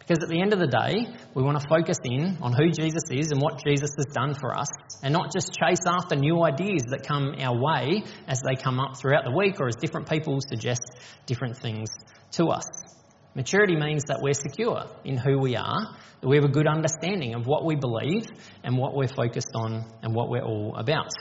Because 0.00 0.24
at 0.24 0.28
the 0.28 0.42
end 0.42 0.52
of 0.52 0.58
the 0.58 0.66
day, 0.66 1.06
we 1.34 1.44
want 1.44 1.60
to 1.60 1.68
focus 1.68 1.98
in 2.02 2.38
on 2.42 2.52
who 2.52 2.72
Jesus 2.72 3.04
is 3.12 3.30
and 3.30 3.40
what 3.40 3.62
Jesus 3.64 3.90
has 3.94 4.06
done 4.06 4.34
for 4.34 4.58
us, 4.58 4.66
and 5.04 5.12
not 5.12 5.30
just 5.32 5.54
chase 5.54 5.86
after 5.86 6.16
new 6.16 6.42
ideas 6.42 6.82
that 6.90 7.06
come 7.06 7.36
our 7.38 7.56
way 7.56 8.02
as 8.26 8.42
they 8.42 8.56
come 8.56 8.80
up 8.80 8.96
throughout 8.96 9.22
the 9.24 9.30
week 9.30 9.60
or 9.60 9.68
as 9.68 9.76
different 9.76 10.08
people 10.08 10.40
suggest 10.40 10.82
different 11.26 11.56
things 11.56 11.90
to 12.32 12.46
us. 12.46 12.89
Maturity 13.34 13.76
means 13.76 14.04
that 14.08 14.20
we're 14.20 14.34
secure 14.34 14.86
in 15.04 15.16
who 15.16 15.38
we 15.38 15.56
are, 15.56 15.96
that 16.20 16.28
we 16.28 16.36
have 16.36 16.44
a 16.44 16.52
good 16.52 16.66
understanding 16.66 17.34
of 17.34 17.46
what 17.46 17.64
we 17.64 17.76
believe 17.76 18.26
and 18.64 18.76
what 18.76 18.94
we're 18.94 19.08
focused 19.08 19.52
on 19.54 19.84
and 20.02 20.14
what 20.14 20.28
we're 20.28 20.42
all 20.42 20.74
about. 20.76 21.12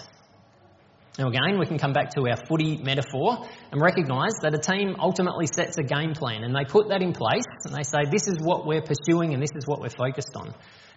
Now, 1.20 1.28
again, 1.28 1.60
we 1.60 1.66
can 1.66 1.78
come 1.78 1.94
back 1.94 2.12
to 2.12 2.22
our 2.30 2.38
footy 2.48 2.78
metaphor 2.78 3.46
and 3.72 3.82
recognise 3.82 4.34
that 4.42 4.54
a 4.54 4.58
team 4.58 4.96
ultimately 5.00 5.48
sets 5.54 5.78
a 5.78 5.84
game 5.84 6.13
plan 6.13 6.44
and 6.44 6.56
they 6.56 6.63
put 6.63 6.89
that 6.89 7.01
in 7.01 7.13
place 7.13 7.44
and 7.66 7.75
they 7.75 7.84
say, 7.84 8.10
this 8.10 8.28
is 8.28 8.38
what 8.39 8.66
we're 8.66 8.82
pursuing 8.82 9.34
and 9.34 9.44
this 9.44 9.51
is 9.54 9.68
what 9.68 9.82
we're 9.82 9.89
focused 9.89 10.32
on. 10.36 10.56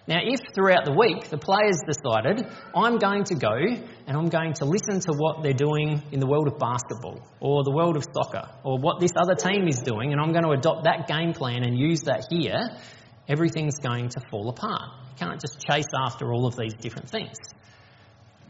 Now, 0.08 0.18
if 0.20 0.40
throughout 0.52 0.84
the 0.84 0.92
week 0.92 1.30
the 1.30 1.38
players 1.38 1.78
decided, 1.86 2.44
I'm 2.74 2.98
going 2.98 3.22
to 3.24 3.36
go 3.36 3.54
and 3.54 4.16
I'm 4.16 4.28
going 4.28 4.52
to 4.54 4.64
listen 4.64 4.98
to 5.06 5.12
what 5.16 5.44
they're 5.44 5.52
doing 5.52 6.02
in 6.10 6.18
the 6.18 6.26
world 6.26 6.48
of 6.48 6.58
basketball 6.58 7.22
or 7.38 7.62
the 7.62 7.70
world 7.70 7.96
of 7.96 8.04
soccer 8.12 8.48
or 8.64 8.78
what 8.78 8.98
this 8.98 9.12
other 9.16 9.36
team 9.36 9.68
is 9.68 9.80
doing, 9.80 10.12
and 10.12 10.20
I'm 10.20 10.32
going 10.32 10.42
to 10.44 10.50
adopt 10.50 10.84
that 10.84 11.06
game 11.06 11.32
plan 11.32 11.62
and 11.62 11.78
use 11.78 12.02
that 12.02 12.26
here, 12.30 12.58
everything's 13.28 13.78
going 13.78 14.08
to 14.08 14.20
fall 14.28 14.48
apart. 14.48 14.90
You 15.12 15.26
can't 15.26 15.40
just 15.40 15.60
chase 15.60 15.92
after 16.04 16.32
all 16.32 16.46
of 16.46 16.56
these 16.56 16.74
different 16.74 17.08
things. 17.08 17.36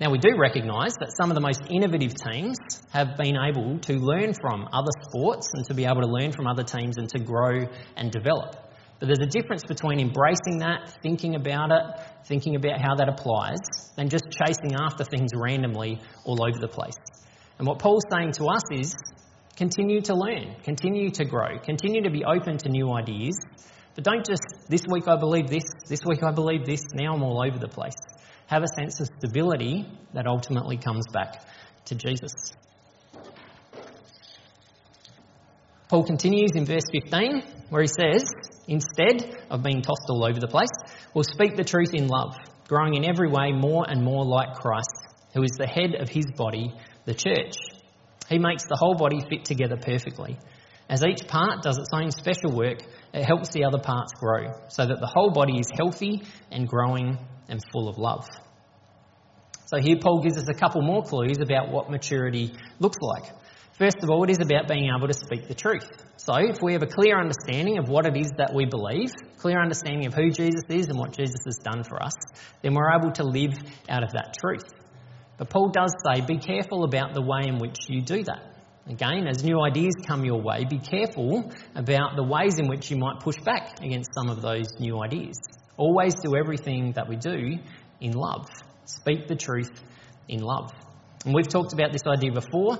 Now, 0.00 0.10
we 0.10 0.18
do 0.18 0.30
recognise 0.38 0.94
that 1.00 1.12
some 1.20 1.30
of 1.30 1.34
the 1.34 1.42
most 1.42 1.60
innovative 1.70 2.14
teams 2.14 2.56
have 2.92 3.18
been 3.18 3.36
able 3.36 3.78
to 3.80 3.92
learn 3.98 4.32
from 4.32 4.68
other 4.72 4.90
sports 5.02 5.50
and 5.52 5.66
to 5.66 5.74
be 5.74 5.84
able 5.84 6.00
to 6.00 6.08
learn 6.08 6.32
from 6.32 6.46
other 6.46 6.64
teams 6.64 6.96
and 6.96 7.10
to 7.10 7.18
grow 7.18 7.66
and 7.94 8.10
develop. 8.10 8.56
But 9.02 9.08
there's 9.08 9.28
a 9.28 9.30
difference 9.36 9.64
between 9.64 9.98
embracing 9.98 10.58
that, 10.58 10.96
thinking 11.02 11.34
about 11.34 11.72
it, 11.72 11.82
thinking 12.24 12.54
about 12.54 12.80
how 12.80 12.94
that 12.94 13.08
applies, 13.08 13.58
and 13.98 14.08
just 14.08 14.22
chasing 14.30 14.76
after 14.80 15.02
things 15.02 15.30
randomly 15.34 16.00
all 16.24 16.40
over 16.40 16.56
the 16.60 16.68
place. 16.68 16.94
And 17.58 17.66
what 17.66 17.80
Paul's 17.80 18.04
saying 18.12 18.30
to 18.34 18.44
us 18.44 18.62
is 18.70 18.94
continue 19.56 20.02
to 20.02 20.14
learn, 20.14 20.54
continue 20.62 21.10
to 21.10 21.24
grow, 21.24 21.58
continue 21.58 22.04
to 22.04 22.10
be 22.10 22.24
open 22.24 22.58
to 22.58 22.68
new 22.68 22.92
ideas, 22.92 23.34
but 23.96 24.04
don't 24.04 24.24
just, 24.24 24.40
this 24.68 24.84
week 24.88 25.08
I 25.08 25.16
believe 25.16 25.48
this, 25.48 25.64
this 25.88 26.04
week 26.06 26.22
I 26.22 26.30
believe 26.30 26.64
this, 26.64 26.82
now 26.94 27.14
I'm 27.14 27.24
all 27.24 27.44
over 27.44 27.58
the 27.58 27.66
place. 27.66 27.98
Have 28.46 28.62
a 28.62 28.80
sense 28.80 29.00
of 29.00 29.08
stability 29.18 29.84
that 30.14 30.28
ultimately 30.28 30.76
comes 30.76 31.06
back 31.12 31.42
to 31.86 31.96
Jesus. 31.96 32.32
Paul 35.88 36.04
continues 36.04 36.52
in 36.54 36.66
verse 36.66 36.84
15, 36.92 37.42
where 37.68 37.82
he 37.82 37.88
says, 37.88 38.22
Instead 38.68 39.36
of 39.50 39.62
being 39.62 39.82
tossed 39.82 40.08
all 40.08 40.24
over 40.24 40.38
the 40.38 40.48
place, 40.48 40.70
we'll 41.14 41.24
speak 41.24 41.56
the 41.56 41.64
truth 41.64 41.94
in 41.94 42.06
love, 42.06 42.36
growing 42.68 42.94
in 42.94 43.04
every 43.04 43.28
way 43.28 43.52
more 43.52 43.84
and 43.88 44.02
more 44.02 44.24
like 44.24 44.54
Christ, 44.54 44.90
who 45.34 45.42
is 45.42 45.52
the 45.58 45.66
head 45.66 45.94
of 45.94 46.08
his 46.08 46.26
body, 46.36 46.72
the 47.04 47.14
church. 47.14 47.54
He 48.28 48.38
makes 48.38 48.64
the 48.64 48.76
whole 48.76 48.94
body 48.94 49.20
fit 49.28 49.44
together 49.44 49.76
perfectly. 49.76 50.38
As 50.88 51.02
each 51.02 51.26
part 51.26 51.62
does 51.62 51.78
its 51.78 51.90
own 51.92 52.10
special 52.10 52.52
work, 52.52 52.80
it 53.12 53.24
helps 53.24 53.50
the 53.50 53.64
other 53.64 53.78
parts 53.78 54.12
grow, 54.18 54.52
so 54.68 54.86
that 54.86 55.00
the 55.00 55.06
whole 55.06 55.30
body 55.30 55.58
is 55.58 55.66
healthy 55.76 56.22
and 56.50 56.68
growing 56.68 57.18
and 57.48 57.60
full 57.72 57.88
of 57.88 57.98
love. 57.98 58.28
So 59.66 59.80
here 59.80 59.96
Paul 60.00 60.22
gives 60.22 60.36
us 60.36 60.48
a 60.48 60.54
couple 60.54 60.82
more 60.82 61.02
clues 61.02 61.38
about 61.40 61.70
what 61.70 61.90
maturity 61.90 62.52
looks 62.78 62.98
like. 63.00 63.24
First 63.82 64.04
of 64.04 64.10
all, 64.10 64.22
it 64.22 64.30
is 64.30 64.38
about 64.38 64.68
being 64.68 64.92
able 64.96 65.08
to 65.08 65.12
speak 65.12 65.48
the 65.48 65.56
truth. 65.56 65.90
So, 66.16 66.34
if 66.36 66.62
we 66.62 66.74
have 66.74 66.84
a 66.84 66.86
clear 66.86 67.18
understanding 67.18 67.78
of 67.78 67.88
what 67.88 68.06
it 68.06 68.16
is 68.16 68.30
that 68.38 68.54
we 68.54 68.64
believe, 68.64 69.10
clear 69.38 69.60
understanding 69.60 70.06
of 70.06 70.14
who 70.14 70.30
Jesus 70.30 70.62
is 70.68 70.86
and 70.86 70.96
what 70.96 71.10
Jesus 71.10 71.40
has 71.46 71.56
done 71.56 71.82
for 71.82 72.00
us, 72.00 72.12
then 72.62 72.74
we're 72.74 72.96
able 72.96 73.10
to 73.14 73.24
live 73.24 73.58
out 73.88 74.04
of 74.04 74.12
that 74.12 74.36
truth. 74.38 74.62
But 75.36 75.50
Paul 75.50 75.70
does 75.70 75.92
say, 76.06 76.20
be 76.20 76.38
careful 76.38 76.84
about 76.84 77.12
the 77.12 77.22
way 77.22 77.48
in 77.48 77.58
which 77.58 77.76
you 77.88 78.02
do 78.02 78.22
that. 78.22 78.54
Again, 78.86 79.26
as 79.26 79.42
new 79.42 79.60
ideas 79.60 79.94
come 80.06 80.24
your 80.24 80.40
way, 80.40 80.64
be 80.64 80.78
careful 80.78 81.50
about 81.74 82.14
the 82.14 82.22
ways 82.22 82.60
in 82.60 82.68
which 82.68 82.88
you 82.88 82.96
might 82.98 83.18
push 83.18 83.40
back 83.44 83.80
against 83.82 84.10
some 84.14 84.30
of 84.30 84.42
those 84.42 84.78
new 84.78 85.02
ideas. 85.02 85.40
Always 85.76 86.14
do 86.22 86.36
everything 86.36 86.92
that 86.92 87.08
we 87.08 87.16
do 87.16 87.58
in 88.00 88.12
love. 88.12 88.48
Speak 88.84 89.26
the 89.26 89.34
truth 89.34 89.72
in 90.28 90.38
love. 90.38 90.70
And 91.24 91.34
we've 91.34 91.48
talked 91.48 91.72
about 91.72 91.90
this 91.90 92.02
idea 92.06 92.30
before 92.30 92.78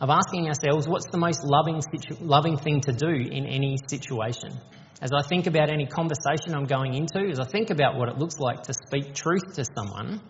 of 0.00 0.08
asking 0.08 0.48
ourselves 0.48 0.88
what's 0.88 1.06
the 1.10 1.18
most 1.18 1.44
loving, 1.44 1.82
situ- 1.82 2.24
loving 2.24 2.56
thing 2.56 2.80
to 2.80 2.92
do 2.92 3.08
in 3.08 3.46
any 3.46 3.76
situation. 3.86 4.58
As 5.02 5.10
I 5.12 5.26
think 5.26 5.46
about 5.46 5.70
any 5.70 5.86
conversation 5.86 6.54
I'm 6.54 6.64
going 6.64 6.94
into, 6.94 7.28
as 7.30 7.38
I 7.38 7.44
think 7.44 7.70
about 7.70 7.96
what 7.96 8.08
it 8.08 8.18
looks 8.18 8.38
like 8.38 8.62
to 8.64 8.72
speak 8.72 9.14
truth 9.14 9.54
to 9.54 9.64
someone, 9.76 10.20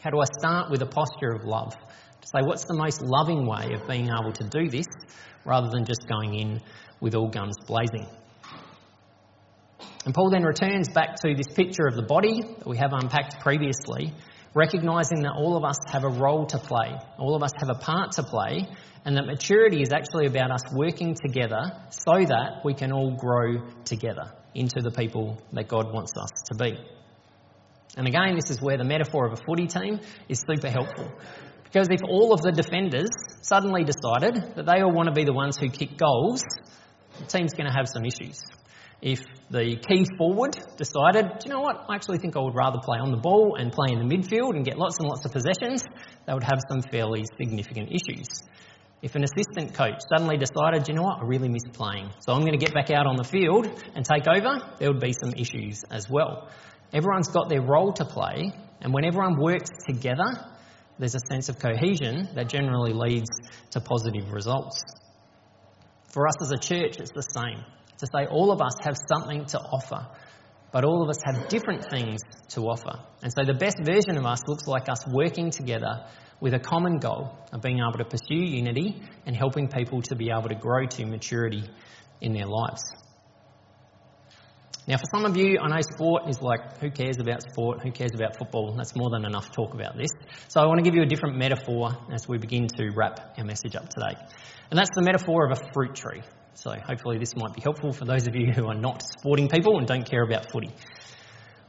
how 0.00 0.10
do 0.10 0.18
I 0.20 0.24
start 0.38 0.70
with 0.70 0.82
a 0.82 0.86
posture 0.86 1.32
of 1.32 1.44
love? 1.44 1.72
To 1.72 2.26
say, 2.26 2.42
what's 2.42 2.64
the 2.64 2.74
most 2.74 3.00
loving 3.02 3.46
way 3.46 3.74
of 3.74 3.86
being 3.88 4.06
able 4.06 4.32
to 4.32 4.44
do 4.44 4.68
this 4.68 4.86
rather 5.44 5.68
than 5.70 5.84
just 5.84 6.06
going 6.08 6.34
in 6.34 6.60
with 7.00 7.14
all 7.14 7.28
guns 7.28 7.56
blazing? 7.66 8.06
And 10.04 10.14
Paul 10.14 10.30
then 10.30 10.42
returns 10.42 10.88
back 10.88 11.16
to 11.22 11.34
this 11.34 11.54
picture 11.54 11.86
of 11.86 11.94
the 11.94 12.02
body 12.02 12.40
that 12.42 12.66
we 12.66 12.78
have 12.78 12.92
unpacked 12.92 13.40
previously 13.40 14.14
recognizing 14.54 15.22
that 15.22 15.32
all 15.32 15.56
of 15.56 15.64
us 15.64 15.76
have 15.86 16.04
a 16.04 16.08
role 16.08 16.46
to 16.46 16.58
play, 16.58 16.98
all 17.18 17.34
of 17.34 17.42
us 17.42 17.52
have 17.58 17.70
a 17.70 17.78
part 17.78 18.12
to 18.12 18.22
play, 18.22 18.68
and 19.04 19.16
that 19.16 19.26
maturity 19.26 19.80
is 19.80 19.92
actually 19.92 20.26
about 20.26 20.50
us 20.50 20.62
working 20.72 21.14
together 21.14 21.72
so 21.90 22.12
that 22.12 22.62
we 22.64 22.74
can 22.74 22.92
all 22.92 23.16
grow 23.16 23.62
together 23.84 24.32
into 24.54 24.80
the 24.82 24.90
people 24.90 25.40
that 25.52 25.68
God 25.68 25.92
wants 25.92 26.12
us 26.20 26.30
to 26.50 26.56
be. 26.56 26.78
And 27.96 28.06
again, 28.06 28.34
this 28.34 28.50
is 28.50 28.60
where 28.60 28.76
the 28.76 28.84
metaphor 28.84 29.26
of 29.26 29.32
a 29.32 29.36
footy 29.36 29.66
team 29.66 30.00
is 30.28 30.42
super 30.46 30.68
helpful. 30.68 31.10
Because 31.64 31.88
if 31.90 32.00
all 32.02 32.32
of 32.32 32.40
the 32.42 32.50
defenders 32.50 33.10
suddenly 33.42 33.84
decided 33.84 34.56
that 34.56 34.66
they 34.66 34.80
all 34.80 34.92
want 34.92 35.08
to 35.08 35.14
be 35.14 35.24
the 35.24 35.32
ones 35.32 35.56
who 35.56 35.68
kick 35.68 35.96
goals, 35.96 36.42
the 37.18 37.26
team's 37.26 37.52
going 37.54 37.66
to 37.66 37.72
have 37.72 37.86
some 37.88 38.04
issues 38.04 38.42
if 39.02 39.20
the 39.50 39.76
key 39.76 40.04
forward 40.18 40.56
decided, 40.76 41.38
do 41.38 41.46
you 41.46 41.50
know 41.50 41.60
what, 41.60 41.86
I 41.88 41.94
actually 41.94 42.18
think 42.18 42.36
I 42.36 42.40
would 42.40 42.54
rather 42.54 42.78
play 42.82 42.98
on 42.98 43.10
the 43.10 43.16
ball 43.16 43.56
and 43.58 43.72
play 43.72 43.88
in 43.90 43.98
the 43.98 44.14
midfield 44.14 44.54
and 44.54 44.64
get 44.64 44.78
lots 44.78 44.96
and 44.98 45.08
lots 45.08 45.24
of 45.24 45.32
possessions, 45.32 45.84
they 46.26 46.34
would 46.34 46.44
have 46.44 46.60
some 46.68 46.82
fairly 46.82 47.24
significant 47.40 47.90
issues. 47.90 48.26
If 49.02 49.14
an 49.14 49.24
assistant 49.24 49.72
coach 49.72 50.00
suddenly 50.12 50.36
decided, 50.36 50.86
you 50.86 50.94
know 50.94 51.02
what, 51.02 51.22
I 51.22 51.24
really 51.24 51.48
miss 51.48 51.62
playing, 51.72 52.10
so 52.20 52.34
I'm 52.34 52.40
going 52.40 52.58
to 52.58 52.64
get 52.64 52.74
back 52.74 52.90
out 52.90 53.06
on 53.06 53.16
the 53.16 53.24
field 53.24 53.66
and 53.94 54.04
take 54.04 54.28
over, 54.28 54.60
there 54.78 54.92
would 54.92 55.00
be 55.00 55.14
some 55.14 55.32
issues 55.32 55.82
as 55.90 56.10
well. 56.10 56.50
Everyone's 56.92 57.28
got 57.28 57.48
their 57.48 57.62
role 57.62 57.94
to 57.94 58.04
play, 58.04 58.52
and 58.82 58.92
when 58.92 59.06
everyone 59.06 59.40
works 59.40 59.70
together, 59.86 60.28
there's 60.98 61.14
a 61.14 61.20
sense 61.32 61.48
of 61.48 61.58
cohesion 61.58 62.28
that 62.34 62.48
generally 62.50 62.92
leads 62.92 63.30
to 63.70 63.80
positive 63.80 64.30
results. 64.32 64.82
For 66.12 66.28
us 66.28 66.34
as 66.42 66.50
a 66.50 66.58
church, 66.58 66.98
it's 66.98 67.12
the 67.12 67.22
same 67.22 67.64
to 68.00 68.06
say 68.06 68.26
all 68.26 68.50
of 68.50 68.60
us 68.60 68.74
have 68.82 68.96
something 69.08 69.44
to 69.46 69.58
offer, 69.58 70.06
but 70.72 70.84
all 70.84 71.02
of 71.02 71.08
us 71.08 71.18
have 71.24 71.48
different 71.48 71.88
things 71.90 72.20
to 72.48 72.62
offer. 72.62 72.98
And 73.22 73.32
so 73.32 73.44
the 73.44 73.54
best 73.54 73.76
version 73.82 74.16
of 74.16 74.24
us 74.24 74.42
looks 74.46 74.66
like 74.66 74.88
us 74.88 75.06
working 75.06 75.50
together 75.50 76.06
with 76.40 76.54
a 76.54 76.58
common 76.58 76.98
goal 76.98 77.30
of 77.52 77.60
being 77.60 77.78
able 77.78 77.98
to 77.98 78.04
pursue 78.04 78.42
unity 78.42 79.02
and 79.26 79.36
helping 79.36 79.68
people 79.68 80.00
to 80.02 80.16
be 80.16 80.30
able 80.30 80.48
to 80.48 80.54
grow 80.54 80.86
to 80.86 81.06
maturity 81.06 81.64
in 82.20 82.32
their 82.32 82.46
lives. 82.46 82.82
Now, 84.88 84.96
for 84.96 85.04
some 85.14 85.26
of 85.26 85.36
you, 85.36 85.58
I 85.60 85.68
know 85.68 85.80
sport 85.82 86.28
is 86.28 86.40
like, 86.40 86.78
who 86.78 86.90
cares 86.90 87.18
about 87.20 87.42
sport? 87.42 87.82
Who 87.82 87.92
cares 87.92 88.12
about 88.14 88.38
football? 88.38 88.74
That's 88.74 88.96
more 88.96 89.10
than 89.10 89.24
enough 89.24 89.52
talk 89.52 89.74
about 89.74 89.96
this. 89.96 90.08
So, 90.48 90.60
I 90.60 90.66
want 90.66 90.78
to 90.78 90.82
give 90.82 90.94
you 90.94 91.02
a 91.02 91.06
different 91.06 91.36
metaphor 91.36 91.90
as 92.12 92.26
we 92.26 92.38
begin 92.38 92.66
to 92.66 92.90
wrap 92.96 93.34
our 93.36 93.44
message 93.44 93.76
up 93.76 93.88
today. 93.90 94.18
And 94.70 94.78
that's 94.78 94.90
the 94.94 95.02
metaphor 95.02 95.44
of 95.44 95.58
a 95.58 95.72
fruit 95.72 95.94
tree. 95.94 96.22
So 96.54 96.72
hopefully 96.72 97.18
this 97.18 97.34
might 97.36 97.54
be 97.54 97.60
helpful 97.62 97.92
for 97.92 98.04
those 98.04 98.26
of 98.26 98.34
you 98.34 98.52
who 98.52 98.66
are 98.66 98.74
not 98.74 99.02
sporting 99.02 99.48
people 99.48 99.78
and 99.78 99.86
don't 99.86 100.04
care 100.04 100.22
about 100.22 100.50
footy. 100.50 100.70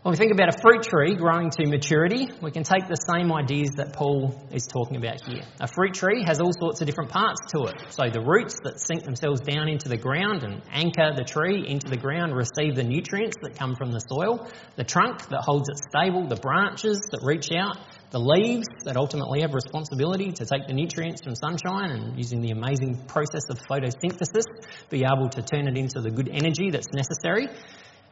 When 0.03 0.13
we 0.13 0.17
think 0.17 0.31
about 0.31 0.49
a 0.49 0.57
fruit 0.59 0.81
tree 0.81 1.13
growing 1.13 1.51
to 1.51 1.67
maturity, 1.67 2.27
we 2.41 2.49
can 2.49 2.63
take 2.63 2.87
the 2.87 2.95
same 2.95 3.31
ideas 3.31 3.69
that 3.77 3.93
Paul 3.93 4.33
is 4.51 4.65
talking 4.65 4.97
about 4.97 5.21
here. 5.27 5.43
A 5.59 5.67
fruit 5.67 5.93
tree 5.93 6.23
has 6.23 6.41
all 6.41 6.51
sorts 6.59 6.81
of 6.81 6.87
different 6.87 7.11
parts 7.11 7.39
to 7.53 7.65
it. 7.65 7.75
So 7.93 8.09
the 8.09 8.19
roots 8.19 8.55
that 8.63 8.79
sink 8.79 9.03
themselves 9.03 9.41
down 9.41 9.67
into 9.67 9.89
the 9.89 9.97
ground 9.97 10.41
and 10.41 10.63
anchor 10.71 11.13
the 11.15 11.23
tree 11.23 11.67
into 11.67 11.87
the 11.87 11.97
ground 11.97 12.35
receive 12.35 12.73
the 12.75 12.83
nutrients 12.83 13.35
that 13.43 13.55
come 13.55 13.75
from 13.75 13.91
the 13.91 13.99
soil. 13.99 14.49
The 14.75 14.83
trunk 14.83 15.29
that 15.29 15.41
holds 15.45 15.69
it 15.69 15.77
stable, 15.77 16.25
the 16.25 16.41
branches 16.41 16.97
that 17.11 17.21
reach 17.21 17.51
out, 17.51 17.77
the 18.09 18.19
leaves 18.19 18.65
that 18.85 18.97
ultimately 18.97 19.41
have 19.41 19.53
responsibility 19.53 20.31
to 20.31 20.45
take 20.47 20.65
the 20.65 20.73
nutrients 20.73 21.21
from 21.21 21.35
sunshine 21.35 21.91
and 21.91 22.17
using 22.17 22.41
the 22.41 22.49
amazing 22.49 23.05
process 23.05 23.51
of 23.51 23.59
photosynthesis, 23.69 24.49
be 24.89 25.05
able 25.05 25.29
to 25.29 25.43
turn 25.43 25.67
it 25.67 25.77
into 25.77 26.01
the 26.01 26.09
good 26.09 26.27
energy 26.27 26.71
that's 26.71 26.89
necessary. 26.91 27.49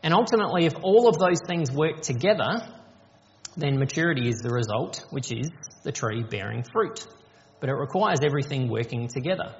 And 0.03 0.13
ultimately, 0.13 0.65
if 0.65 0.73
all 0.81 1.09
of 1.09 1.17
those 1.17 1.41
things 1.45 1.71
work 1.71 2.01
together, 2.01 2.61
then 3.57 3.77
maturity 3.77 4.29
is 4.29 4.37
the 4.41 4.49
result, 4.49 5.05
which 5.09 5.31
is 5.31 5.49
the 5.83 5.91
tree 5.91 6.23
bearing 6.23 6.63
fruit. 6.63 7.05
But 7.59 7.69
it 7.69 7.73
requires 7.73 8.19
everything 8.23 8.69
working 8.69 9.07
together. 9.07 9.53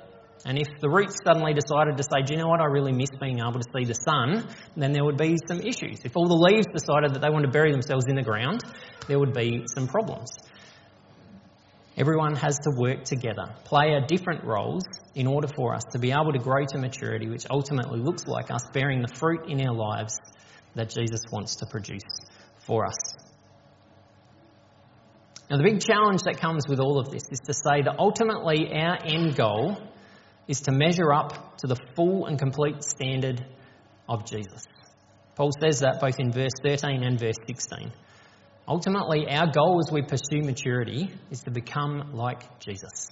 And 0.46 0.58
if 0.58 0.68
the 0.80 0.90
roots 0.90 1.18
suddenly 1.26 1.54
decided 1.54 1.98
to 1.98 2.04
say, 2.04 2.22
do 2.26 2.34
you 2.34 2.40
know 2.40 2.48
what, 2.48 2.62
I 2.62 2.66
really 2.66 2.94
miss 2.94 3.10
being 3.20 3.40
able 3.40 3.60
to 3.60 3.70
see 3.76 3.84
the 3.84 3.94
sun, 3.94 4.48
then 4.78 4.94
there 4.94 5.04
would 5.04 5.18
be 5.18 5.36
some 5.48 5.60
issues. 5.60 6.00
If 6.06 6.16
all 6.16 6.28
the 6.28 6.34
leaves 6.34 6.68
decided 6.72 7.14
that 7.14 7.22
they 7.22 7.30
want 7.30 7.46
to 7.46 7.52
bury 7.52 7.72
themselves 7.72 8.06
in 8.08 8.16
the 8.16 8.22
ground, 8.22 8.64
there 9.08 9.20
would 9.20 9.34
be 9.34 9.66
some 9.76 9.88
problems. 9.88 10.30
Everyone 11.98 12.38
has 12.38 12.58
to 12.60 12.72
work 12.78 13.04
together, 13.04 13.54
play 13.66 13.92
our 13.92 14.08
different 14.08 14.46
roles 14.46 14.84
in 15.16 15.28
order 15.28 15.50
for 15.54 15.76
us 15.76 15.84
to 15.92 16.00
be 16.00 16.12
able 16.12 16.32
to 16.32 16.40
grow 16.40 16.64
to 16.70 16.78
maturity, 16.78 17.28
which 17.28 17.46
ultimately 17.50 18.00
looks 18.00 18.26
like 18.26 18.50
us 18.50 18.62
bearing 18.72 19.02
the 19.02 19.14
fruit 19.14 19.50
in 19.50 19.60
our 19.68 19.76
lives 19.76 20.16
that 20.80 20.90
Jesus 20.90 21.22
wants 21.32 21.58
to 21.58 21.66
produce 21.66 22.04
for 22.66 22.86
us. 22.86 23.14
Now, 25.50 25.58
the 25.58 25.64
big 25.64 25.82
challenge 25.82 26.24
that 26.24 26.40
comes 26.40 26.64
with 26.70 26.80
all 26.80 27.00
of 27.00 27.12
this 27.12 27.24
is 27.32 27.40
to 27.48 27.54
say 27.54 27.82
that 27.82 27.96
ultimately 27.98 28.72
our 28.72 28.98
end 29.04 29.36
goal 29.36 29.78
is 30.48 30.62
to 30.62 30.72
measure 30.72 31.12
up 31.12 31.58
to 31.58 31.68
the 31.68 31.76
full 31.96 32.28
and 32.28 32.40
complete 32.40 32.84
standard 32.84 33.44
of 34.08 34.26
Jesus. 34.26 34.64
Paul 35.36 35.52
says 35.62 35.80
that 35.82 36.00
both 36.00 36.20
in 36.20 36.32
verse 36.32 36.52
13 36.64 37.04
and 37.04 37.20
verse 37.20 37.38
16. 37.48 37.92
Ultimately, 38.68 39.28
our 39.28 39.52
goal 39.52 39.82
as 39.86 39.92
we 39.92 40.02
pursue 40.02 40.42
maturity 40.44 41.10
is 41.32 41.42
to 41.42 41.52
become 41.52 42.14
like 42.14 42.60
Jesus. 42.60 43.10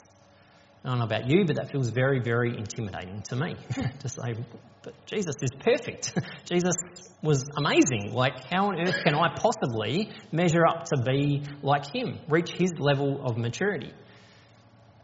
I 0.88 0.91
don't 0.91 1.00
know 1.00 1.06
about 1.06 1.30
you, 1.30 1.43
but 1.43 1.58
that 1.58 1.69
feels 1.69 1.89
very, 1.89 2.21
very 2.21 2.58
intimidating 2.58 3.21
to 3.23 3.36
me 3.36 3.56
to 4.00 4.08
say, 4.08 4.36
but 4.84 4.93
Jesus 5.06 5.36
is 5.41 5.50
perfect. 5.60 6.17
Jesus 6.45 6.76
was 7.21 7.43
amazing. 7.58 8.13
Like, 8.13 8.45
how 8.45 8.67
on 8.67 8.80
earth 8.80 8.95
can 9.04 9.13
I 9.13 9.36
possibly 9.36 10.10
measure 10.32 10.65
up 10.65 10.86
to 10.86 11.02
be 11.02 11.43
like 11.62 11.93
him, 11.93 12.19
reach 12.30 12.52
his 12.54 12.71
level 12.80 13.21
of 13.21 13.38
maturity? 13.38 13.91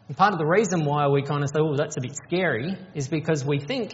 And 0.08 0.16
part 0.16 0.32
of 0.32 0.38
the 0.38 0.46
reason 0.46 0.86
why 0.86 1.08
we 1.08 1.20
kind 1.20 1.42
of 1.42 1.50
say, 1.50 1.60
oh, 1.60 1.76
that's 1.76 1.98
a 1.98 2.00
bit 2.00 2.16
scary, 2.16 2.74
is 2.94 3.08
because 3.08 3.44
we 3.44 3.58
think 3.60 3.92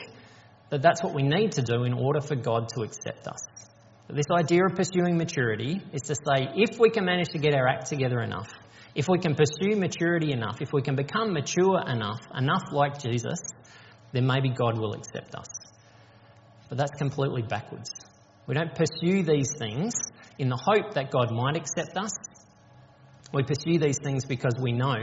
that 0.68 0.83
that's 0.83 1.03
what 1.03 1.12
we 1.12 1.24
need 1.24 1.53
to 1.53 1.62
do 1.62 1.83
in 1.83 1.92
order 1.92 2.20
for 2.20 2.37
God 2.37 2.68
to 2.76 2.83
accept 2.83 3.26
us. 3.26 3.40
This 4.09 4.26
idea 4.33 4.64
of 4.64 4.76
pursuing 4.76 5.18
maturity 5.18 5.83
is 5.92 6.03
to 6.03 6.14
say 6.14 6.53
if 6.55 6.79
we 6.79 6.90
can 6.90 7.05
manage 7.05 7.31
to 7.31 7.38
get 7.38 7.53
our 7.53 7.66
act 7.66 7.87
together 7.87 8.20
enough, 8.20 8.48
if 8.94 9.09
we 9.09 9.18
can 9.18 9.35
pursue 9.35 9.76
maturity 9.76 10.33
enough, 10.33 10.61
if 10.61 10.72
we 10.72 10.83
can 10.83 10.96
become 10.96 11.33
mature 11.33 11.81
enough, 11.87 12.20
enough 12.37 12.64
like 12.72 13.00
Jesus, 13.00 13.38
then 14.12 14.26
maybe 14.26 14.50
God 14.50 14.79
will 14.79 14.92
accept 14.94 15.35
us. 15.35 15.46
But 16.68 16.79
that's 16.79 16.92
completely 16.98 17.42
backwards. 17.42 17.90
We 18.46 18.55
don't 18.55 18.74
pursue 18.74 19.22
these 19.22 19.48
things 19.59 19.92
in 20.38 20.48
the 20.48 20.57
hope 20.57 20.94
that 20.94 21.11
God 21.11 21.31
might 21.31 21.57
accept 21.57 21.96
us. 21.96 22.12
We 23.33 23.44
pursue 23.44 23.79
these 23.79 23.98
things 24.03 24.24
because 24.24 24.55
we 24.61 24.72
know 24.72 24.96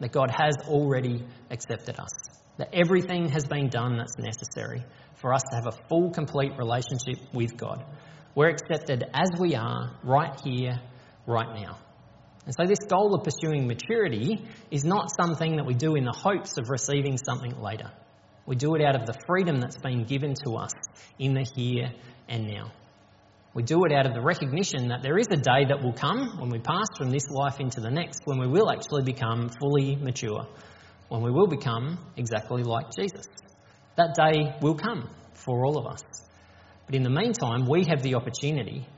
that 0.00 0.12
God 0.12 0.30
has 0.30 0.54
already 0.68 1.24
accepted 1.50 1.98
us, 1.98 2.10
that 2.58 2.68
everything 2.74 3.30
has 3.30 3.46
been 3.46 3.68
done 3.68 3.96
that's 3.96 4.18
necessary 4.18 4.84
for 5.14 5.32
us 5.32 5.42
to 5.50 5.56
have 5.56 5.66
a 5.66 5.88
full, 5.88 6.10
complete 6.10 6.52
relationship 6.58 7.16
with 7.32 7.56
God. 7.56 7.84
We're 8.34 8.50
accepted 8.50 9.04
as 9.14 9.30
we 9.38 9.54
are, 9.54 9.96
right 10.04 10.38
here, 10.44 10.78
right 11.26 11.54
now. 11.54 11.78
And 12.50 12.56
so, 12.56 12.66
this 12.66 12.84
goal 12.88 13.14
of 13.14 13.22
pursuing 13.22 13.68
maturity 13.68 14.44
is 14.72 14.82
not 14.82 15.12
something 15.14 15.54
that 15.54 15.66
we 15.66 15.74
do 15.74 15.94
in 15.94 16.02
the 16.02 16.10
hopes 16.10 16.58
of 16.58 16.68
receiving 16.68 17.16
something 17.16 17.52
later. 17.62 17.92
We 18.44 18.56
do 18.56 18.74
it 18.74 18.82
out 18.82 18.96
of 18.96 19.06
the 19.06 19.14
freedom 19.24 19.60
that's 19.60 19.76
been 19.76 20.02
given 20.02 20.34
to 20.44 20.56
us 20.56 20.72
in 21.16 21.34
the 21.34 21.48
here 21.54 21.92
and 22.28 22.48
now. 22.48 22.72
We 23.54 23.62
do 23.62 23.84
it 23.84 23.92
out 23.92 24.04
of 24.04 24.14
the 24.14 24.20
recognition 24.20 24.88
that 24.88 25.00
there 25.00 25.16
is 25.16 25.28
a 25.30 25.36
day 25.36 25.66
that 25.68 25.80
will 25.80 25.92
come 25.92 26.40
when 26.40 26.50
we 26.50 26.58
pass 26.58 26.86
from 26.98 27.10
this 27.10 27.28
life 27.30 27.60
into 27.60 27.80
the 27.80 27.88
next, 27.88 28.22
when 28.24 28.40
we 28.40 28.48
will 28.48 28.68
actually 28.68 29.04
become 29.04 29.50
fully 29.60 29.94
mature, 29.94 30.44
when 31.08 31.22
we 31.22 31.30
will 31.30 31.46
become 31.46 32.00
exactly 32.16 32.64
like 32.64 32.86
Jesus. 32.98 33.26
That 33.94 34.16
day 34.16 34.56
will 34.60 34.74
come 34.74 35.08
for 35.34 35.64
all 35.64 35.78
of 35.78 35.86
us. 35.86 36.02
But 36.86 36.96
in 36.96 37.04
the 37.04 37.10
meantime, 37.10 37.68
we 37.68 37.84
have 37.84 38.02
the 38.02 38.16
opportunity 38.16 38.88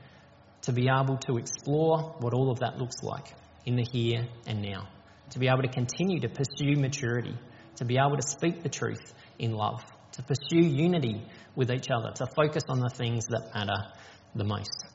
to 0.63 0.71
be 0.71 0.89
able 0.89 1.17
to 1.27 1.37
explore 1.37 2.15
what 2.17 2.33
all 2.33 2.49
of 2.49 2.61
that 2.61 2.79
looks 2.79 3.03
like 3.03 3.35
in 3.65 3.75
the 3.75 3.83
here 3.83 4.27
and 4.47 4.61
now, 4.61 4.87
to 5.31 5.39
be 5.39 5.47
able 5.47 5.61
to 5.61 5.69
continue 5.69 6.19
to 6.19 6.29
pursue 6.29 6.75
maturity, 6.75 7.35
to 7.77 7.85
be 7.85 7.97
able 7.97 8.17
to 8.17 8.27
speak 8.27 8.61
the 8.63 8.69
truth 8.69 9.13
in 9.39 9.53
love, 9.53 9.83
to 10.13 10.23
pursue 10.23 10.59
unity 10.59 11.25
with 11.55 11.71
each 11.71 11.89
other, 11.89 12.11
to 12.15 12.25
focus 12.35 12.63
on 12.69 12.79
the 12.79 12.89
things 12.89 13.25
that 13.27 13.51
matter 13.53 13.91
the 14.35 14.43
most. 14.43 14.85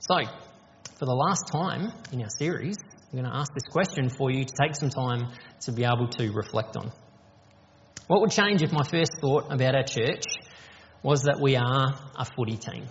So, 0.00 0.16
for 0.98 1.06
the 1.06 1.14
last 1.14 1.48
time 1.48 1.92
in 2.12 2.22
our 2.22 2.30
series, 2.30 2.76
I'm 3.12 3.18
going 3.18 3.30
to 3.30 3.36
ask 3.36 3.52
this 3.54 3.70
question 3.70 4.08
for 4.08 4.30
you 4.30 4.44
to 4.44 4.52
take 4.52 4.74
some 4.74 4.90
time 4.90 5.32
to 5.62 5.72
be 5.72 5.84
able 5.84 6.08
to 6.08 6.32
reflect 6.32 6.76
on. 6.76 6.92
What 8.06 8.20
would 8.20 8.30
change 8.30 8.62
if 8.62 8.72
my 8.72 8.84
first 8.84 9.12
thought 9.20 9.52
about 9.52 9.74
our 9.74 9.84
church 9.84 10.24
was 11.02 11.22
that 11.24 11.40
we 11.40 11.56
are 11.56 11.94
a 12.18 12.24
footy 12.24 12.56
team. 12.56 12.86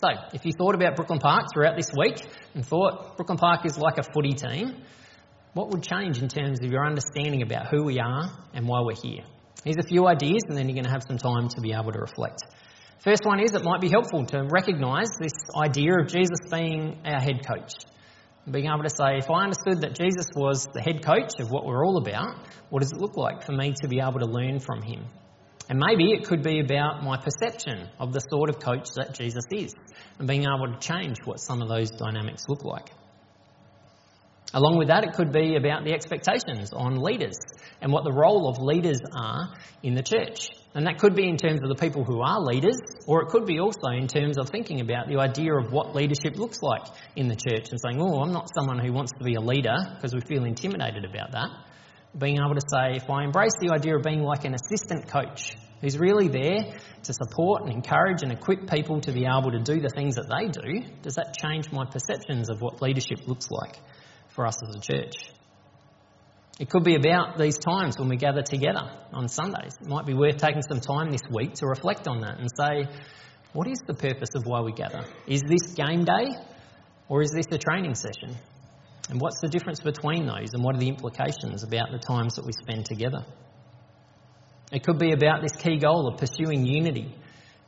So, 0.00 0.10
if 0.32 0.46
you 0.46 0.52
thought 0.52 0.76
about 0.76 0.94
Brooklyn 0.94 1.18
Park 1.18 1.46
throughout 1.52 1.74
this 1.76 1.90
week 1.98 2.24
and 2.54 2.64
thought 2.64 3.16
Brooklyn 3.16 3.36
Park 3.36 3.66
is 3.66 3.76
like 3.76 3.98
a 3.98 4.04
footy 4.04 4.32
team, 4.32 4.84
what 5.54 5.70
would 5.70 5.82
change 5.82 6.22
in 6.22 6.28
terms 6.28 6.60
of 6.62 6.70
your 6.70 6.86
understanding 6.86 7.42
about 7.42 7.66
who 7.66 7.82
we 7.82 7.98
are 7.98 8.30
and 8.54 8.68
why 8.68 8.80
we're 8.82 8.94
here? 8.94 9.24
Here's 9.64 9.78
a 9.84 9.88
few 9.88 10.06
ideas, 10.06 10.42
and 10.46 10.56
then 10.56 10.68
you're 10.68 10.76
going 10.76 10.84
to 10.84 10.92
have 10.92 11.02
some 11.02 11.18
time 11.18 11.48
to 11.48 11.60
be 11.60 11.72
able 11.72 11.90
to 11.90 11.98
reflect. 11.98 12.42
First 13.00 13.22
one 13.24 13.40
is 13.40 13.54
it 13.54 13.64
might 13.64 13.80
be 13.80 13.88
helpful 13.88 14.24
to 14.26 14.46
recognise 14.48 15.08
this 15.20 15.34
idea 15.56 15.90
of 16.00 16.06
Jesus 16.06 16.38
being 16.48 17.00
our 17.04 17.20
head 17.20 17.44
coach. 17.44 17.72
Being 18.48 18.66
able 18.66 18.84
to 18.84 18.90
say, 18.90 19.18
if 19.18 19.28
I 19.28 19.42
understood 19.42 19.80
that 19.80 19.98
Jesus 19.98 20.28
was 20.36 20.68
the 20.72 20.80
head 20.80 21.04
coach 21.04 21.40
of 21.40 21.50
what 21.50 21.66
we're 21.66 21.84
all 21.84 21.96
about, 21.96 22.38
what 22.70 22.82
does 22.82 22.92
it 22.92 23.00
look 23.00 23.16
like 23.16 23.44
for 23.44 23.50
me 23.50 23.74
to 23.82 23.88
be 23.88 23.98
able 23.98 24.20
to 24.20 24.26
learn 24.26 24.60
from 24.60 24.80
him? 24.80 25.06
And 25.68 25.78
maybe 25.78 26.12
it 26.12 26.24
could 26.24 26.42
be 26.42 26.60
about 26.60 27.02
my 27.02 27.18
perception 27.18 27.88
of 27.98 28.12
the 28.12 28.20
sort 28.20 28.48
of 28.48 28.58
coach 28.58 28.88
that 28.96 29.14
Jesus 29.14 29.44
is 29.52 29.74
and 30.18 30.26
being 30.26 30.44
able 30.44 30.72
to 30.72 30.78
change 30.80 31.18
what 31.24 31.40
some 31.40 31.60
of 31.60 31.68
those 31.68 31.90
dynamics 31.90 32.44
look 32.48 32.64
like. 32.64 32.90
Along 34.54 34.78
with 34.78 34.88
that, 34.88 35.04
it 35.04 35.12
could 35.12 35.30
be 35.30 35.56
about 35.56 35.84
the 35.84 35.92
expectations 35.92 36.72
on 36.72 36.96
leaders 36.96 37.36
and 37.82 37.92
what 37.92 38.04
the 38.04 38.12
role 38.12 38.48
of 38.48 38.56
leaders 38.58 38.98
are 39.14 39.54
in 39.82 39.94
the 39.94 40.02
church. 40.02 40.48
And 40.74 40.86
that 40.86 40.98
could 40.98 41.14
be 41.14 41.28
in 41.28 41.36
terms 41.36 41.60
of 41.62 41.68
the 41.68 41.74
people 41.74 42.02
who 42.02 42.22
are 42.22 42.40
leaders, 42.40 42.78
or 43.06 43.22
it 43.22 43.28
could 43.28 43.44
be 43.44 43.60
also 43.60 43.88
in 43.88 44.06
terms 44.06 44.38
of 44.38 44.48
thinking 44.48 44.80
about 44.80 45.06
the 45.06 45.18
idea 45.18 45.54
of 45.54 45.70
what 45.70 45.94
leadership 45.94 46.38
looks 46.38 46.62
like 46.62 46.86
in 47.14 47.28
the 47.28 47.36
church 47.36 47.68
and 47.70 47.78
saying, 47.78 48.00
oh, 48.00 48.22
I'm 48.22 48.32
not 48.32 48.48
someone 48.54 48.78
who 48.78 48.90
wants 48.90 49.12
to 49.18 49.24
be 49.24 49.34
a 49.34 49.40
leader 49.40 49.76
because 49.94 50.14
we 50.14 50.20
feel 50.22 50.44
intimidated 50.44 51.04
about 51.04 51.32
that 51.32 51.50
being 52.18 52.36
able 52.36 52.54
to 52.54 52.66
say, 52.68 52.96
if 52.96 53.08
I 53.08 53.24
embrace 53.24 53.52
the 53.60 53.72
idea 53.72 53.96
of 53.96 54.02
being 54.02 54.22
like 54.22 54.44
an 54.44 54.54
assistant 54.54 55.10
coach 55.10 55.56
who's 55.80 55.98
really 55.98 56.28
there 56.28 56.72
to 57.04 57.12
support 57.12 57.62
and 57.62 57.72
encourage 57.72 58.22
and 58.22 58.32
equip 58.32 58.68
people 58.68 59.00
to 59.02 59.12
be 59.12 59.24
able 59.24 59.52
to 59.52 59.60
do 59.60 59.80
the 59.80 59.88
things 59.88 60.16
that 60.16 60.28
they 60.28 60.48
do, 60.48 60.82
does 61.02 61.14
that 61.14 61.36
change 61.36 61.70
my 61.70 61.84
perceptions 61.84 62.50
of 62.50 62.60
what 62.60 62.82
leadership 62.82 63.26
looks 63.26 63.48
like 63.50 63.76
for 64.30 64.46
us 64.46 64.56
as 64.68 64.74
a 64.74 64.80
church? 64.80 65.14
It 66.58 66.68
could 66.68 66.82
be 66.82 66.96
about 66.96 67.38
these 67.38 67.56
times 67.56 67.96
when 67.98 68.08
we 68.08 68.16
gather 68.16 68.42
together 68.42 68.90
on 69.12 69.28
Sundays. 69.28 69.74
It 69.80 69.86
might 69.86 70.06
be 70.06 70.14
worth 70.14 70.38
taking 70.38 70.62
some 70.62 70.80
time 70.80 71.10
this 71.10 71.22
week 71.30 71.54
to 71.54 71.66
reflect 71.66 72.08
on 72.08 72.22
that 72.22 72.40
and 72.40 72.48
say, 72.58 72.88
what 73.52 73.68
is 73.68 73.78
the 73.86 73.94
purpose 73.94 74.30
of 74.34 74.44
why 74.44 74.60
we 74.60 74.72
gather? 74.72 75.04
Is 75.28 75.42
this 75.46 75.74
game 75.74 76.04
day 76.04 76.34
or 77.08 77.22
is 77.22 77.30
this 77.30 77.46
a 77.52 77.58
training 77.58 77.94
session? 77.94 78.36
And 79.08 79.20
what's 79.20 79.40
the 79.40 79.48
difference 79.48 79.80
between 79.80 80.26
those 80.26 80.52
and 80.52 80.62
what 80.62 80.76
are 80.76 80.78
the 80.78 80.88
implications 80.88 81.62
about 81.62 81.90
the 81.90 81.98
times 81.98 82.34
that 82.34 82.44
we 82.44 82.52
spend 82.52 82.84
together? 82.84 83.24
It 84.70 84.84
could 84.84 84.98
be 84.98 85.12
about 85.12 85.40
this 85.40 85.52
key 85.52 85.78
goal 85.78 86.08
of 86.08 86.18
pursuing 86.18 86.66
unity 86.66 87.14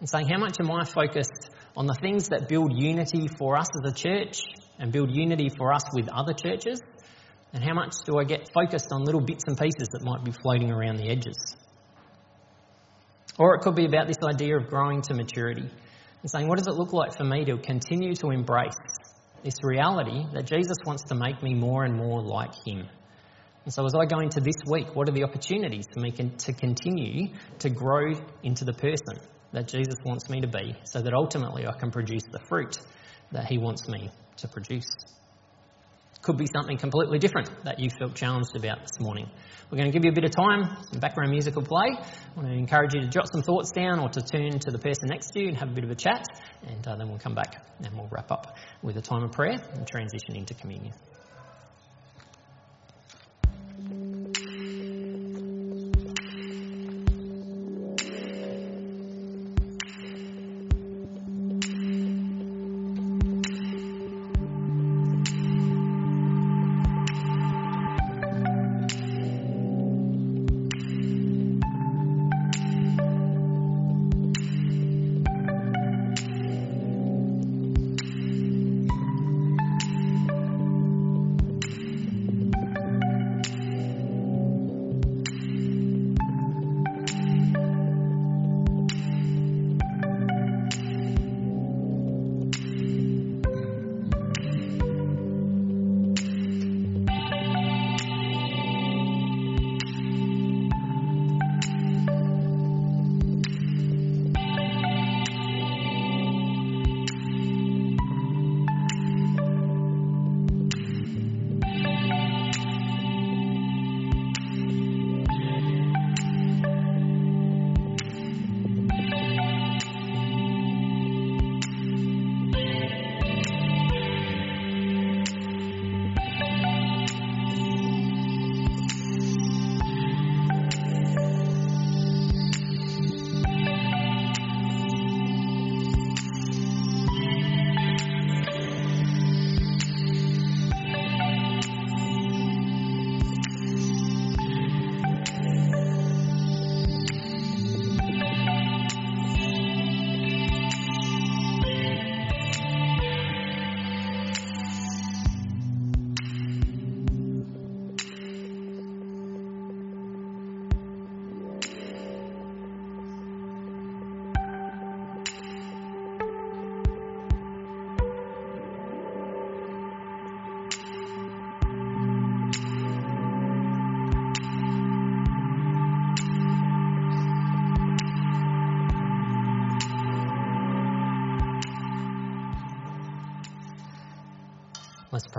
and 0.00 0.08
saying, 0.08 0.28
how 0.28 0.38
much 0.38 0.56
am 0.60 0.70
I 0.70 0.84
focused 0.84 1.50
on 1.76 1.86
the 1.86 1.94
things 1.94 2.28
that 2.28 2.48
build 2.48 2.72
unity 2.76 3.26
for 3.38 3.56
us 3.56 3.68
as 3.74 3.90
a 3.90 3.94
church 3.94 4.42
and 4.78 4.92
build 4.92 5.14
unity 5.14 5.48
for 5.48 5.72
us 5.72 5.82
with 5.94 6.08
other 6.08 6.34
churches? 6.34 6.82
And 7.54 7.64
how 7.64 7.72
much 7.72 7.94
do 8.04 8.18
I 8.18 8.24
get 8.24 8.50
focused 8.52 8.92
on 8.92 9.04
little 9.04 9.20
bits 9.20 9.44
and 9.46 9.56
pieces 9.56 9.88
that 9.92 10.02
might 10.02 10.22
be 10.22 10.32
floating 10.42 10.70
around 10.70 10.98
the 10.98 11.08
edges? 11.08 11.56
Or 13.38 13.54
it 13.54 13.62
could 13.62 13.74
be 13.74 13.86
about 13.86 14.06
this 14.06 14.18
idea 14.22 14.58
of 14.58 14.68
growing 14.68 15.00
to 15.02 15.14
maturity 15.14 15.62
and 15.62 16.30
saying, 16.30 16.48
what 16.48 16.58
does 16.58 16.66
it 16.66 16.74
look 16.74 16.92
like 16.92 17.16
for 17.16 17.24
me 17.24 17.46
to 17.46 17.56
continue 17.56 18.14
to 18.16 18.30
embrace 18.30 18.76
this 19.42 19.54
reality 19.62 20.24
that 20.32 20.44
Jesus 20.44 20.76
wants 20.84 21.04
to 21.04 21.14
make 21.14 21.42
me 21.42 21.54
more 21.54 21.84
and 21.84 21.94
more 21.96 22.22
like 22.22 22.54
him. 22.66 22.88
And 23.64 23.74
so, 23.74 23.84
as 23.84 23.94
I 23.94 24.06
go 24.06 24.20
into 24.20 24.40
this 24.40 24.56
week, 24.66 24.94
what 24.94 25.08
are 25.08 25.12
the 25.12 25.24
opportunities 25.24 25.86
for 25.92 26.00
me 26.00 26.12
to 26.12 26.52
continue 26.52 27.34
to 27.58 27.70
grow 27.70 28.14
into 28.42 28.64
the 28.64 28.72
person 28.72 29.18
that 29.52 29.68
Jesus 29.68 29.96
wants 30.04 30.28
me 30.30 30.40
to 30.40 30.46
be 30.46 30.74
so 30.84 31.02
that 31.02 31.12
ultimately 31.12 31.66
I 31.66 31.72
can 31.72 31.90
produce 31.90 32.24
the 32.30 32.38
fruit 32.38 32.78
that 33.32 33.46
he 33.46 33.58
wants 33.58 33.86
me 33.88 34.10
to 34.38 34.48
produce? 34.48 34.88
Could 36.22 36.36
be 36.36 36.46
something 36.54 36.76
completely 36.76 37.18
different 37.18 37.48
that 37.64 37.80
you 37.80 37.88
felt 37.98 38.14
challenged 38.14 38.54
about 38.54 38.80
this 38.80 39.00
morning. 39.00 39.30
We're 39.70 39.78
going 39.78 39.90
to 39.90 39.96
give 39.96 40.04
you 40.04 40.10
a 40.10 40.14
bit 40.14 40.24
of 40.24 40.32
time, 40.32 40.76
some 40.90 41.00
background 41.00 41.30
music 41.30 41.54
will 41.54 41.62
play. 41.62 41.96
I 41.96 42.36
want 42.36 42.48
to 42.48 42.54
encourage 42.54 42.92
you 42.92 43.00
to 43.00 43.08
jot 43.08 43.32
some 43.32 43.40
thoughts 43.40 43.70
down 43.70 44.00
or 44.00 44.10
to 44.10 44.20
turn 44.20 44.58
to 44.58 44.70
the 44.70 44.78
person 44.78 45.08
next 45.08 45.30
to 45.30 45.40
you 45.40 45.48
and 45.48 45.56
have 45.56 45.70
a 45.70 45.72
bit 45.72 45.84
of 45.84 45.90
a 45.90 45.94
chat, 45.94 46.26
and 46.66 46.86
uh, 46.86 46.96
then 46.96 47.08
we'll 47.08 47.18
come 47.18 47.34
back 47.34 47.64
and 47.82 47.96
we'll 47.96 48.08
wrap 48.10 48.30
up 48.30 48.56
with 48.82 48.98
a 48.98 49.00
time 49.00 49.22
of 49.22 49.32
prayer 49.32 49.58
and 49.72 49.86
transition 49.86 50.36
into 50.36 50.52
communion. 50.52 50.92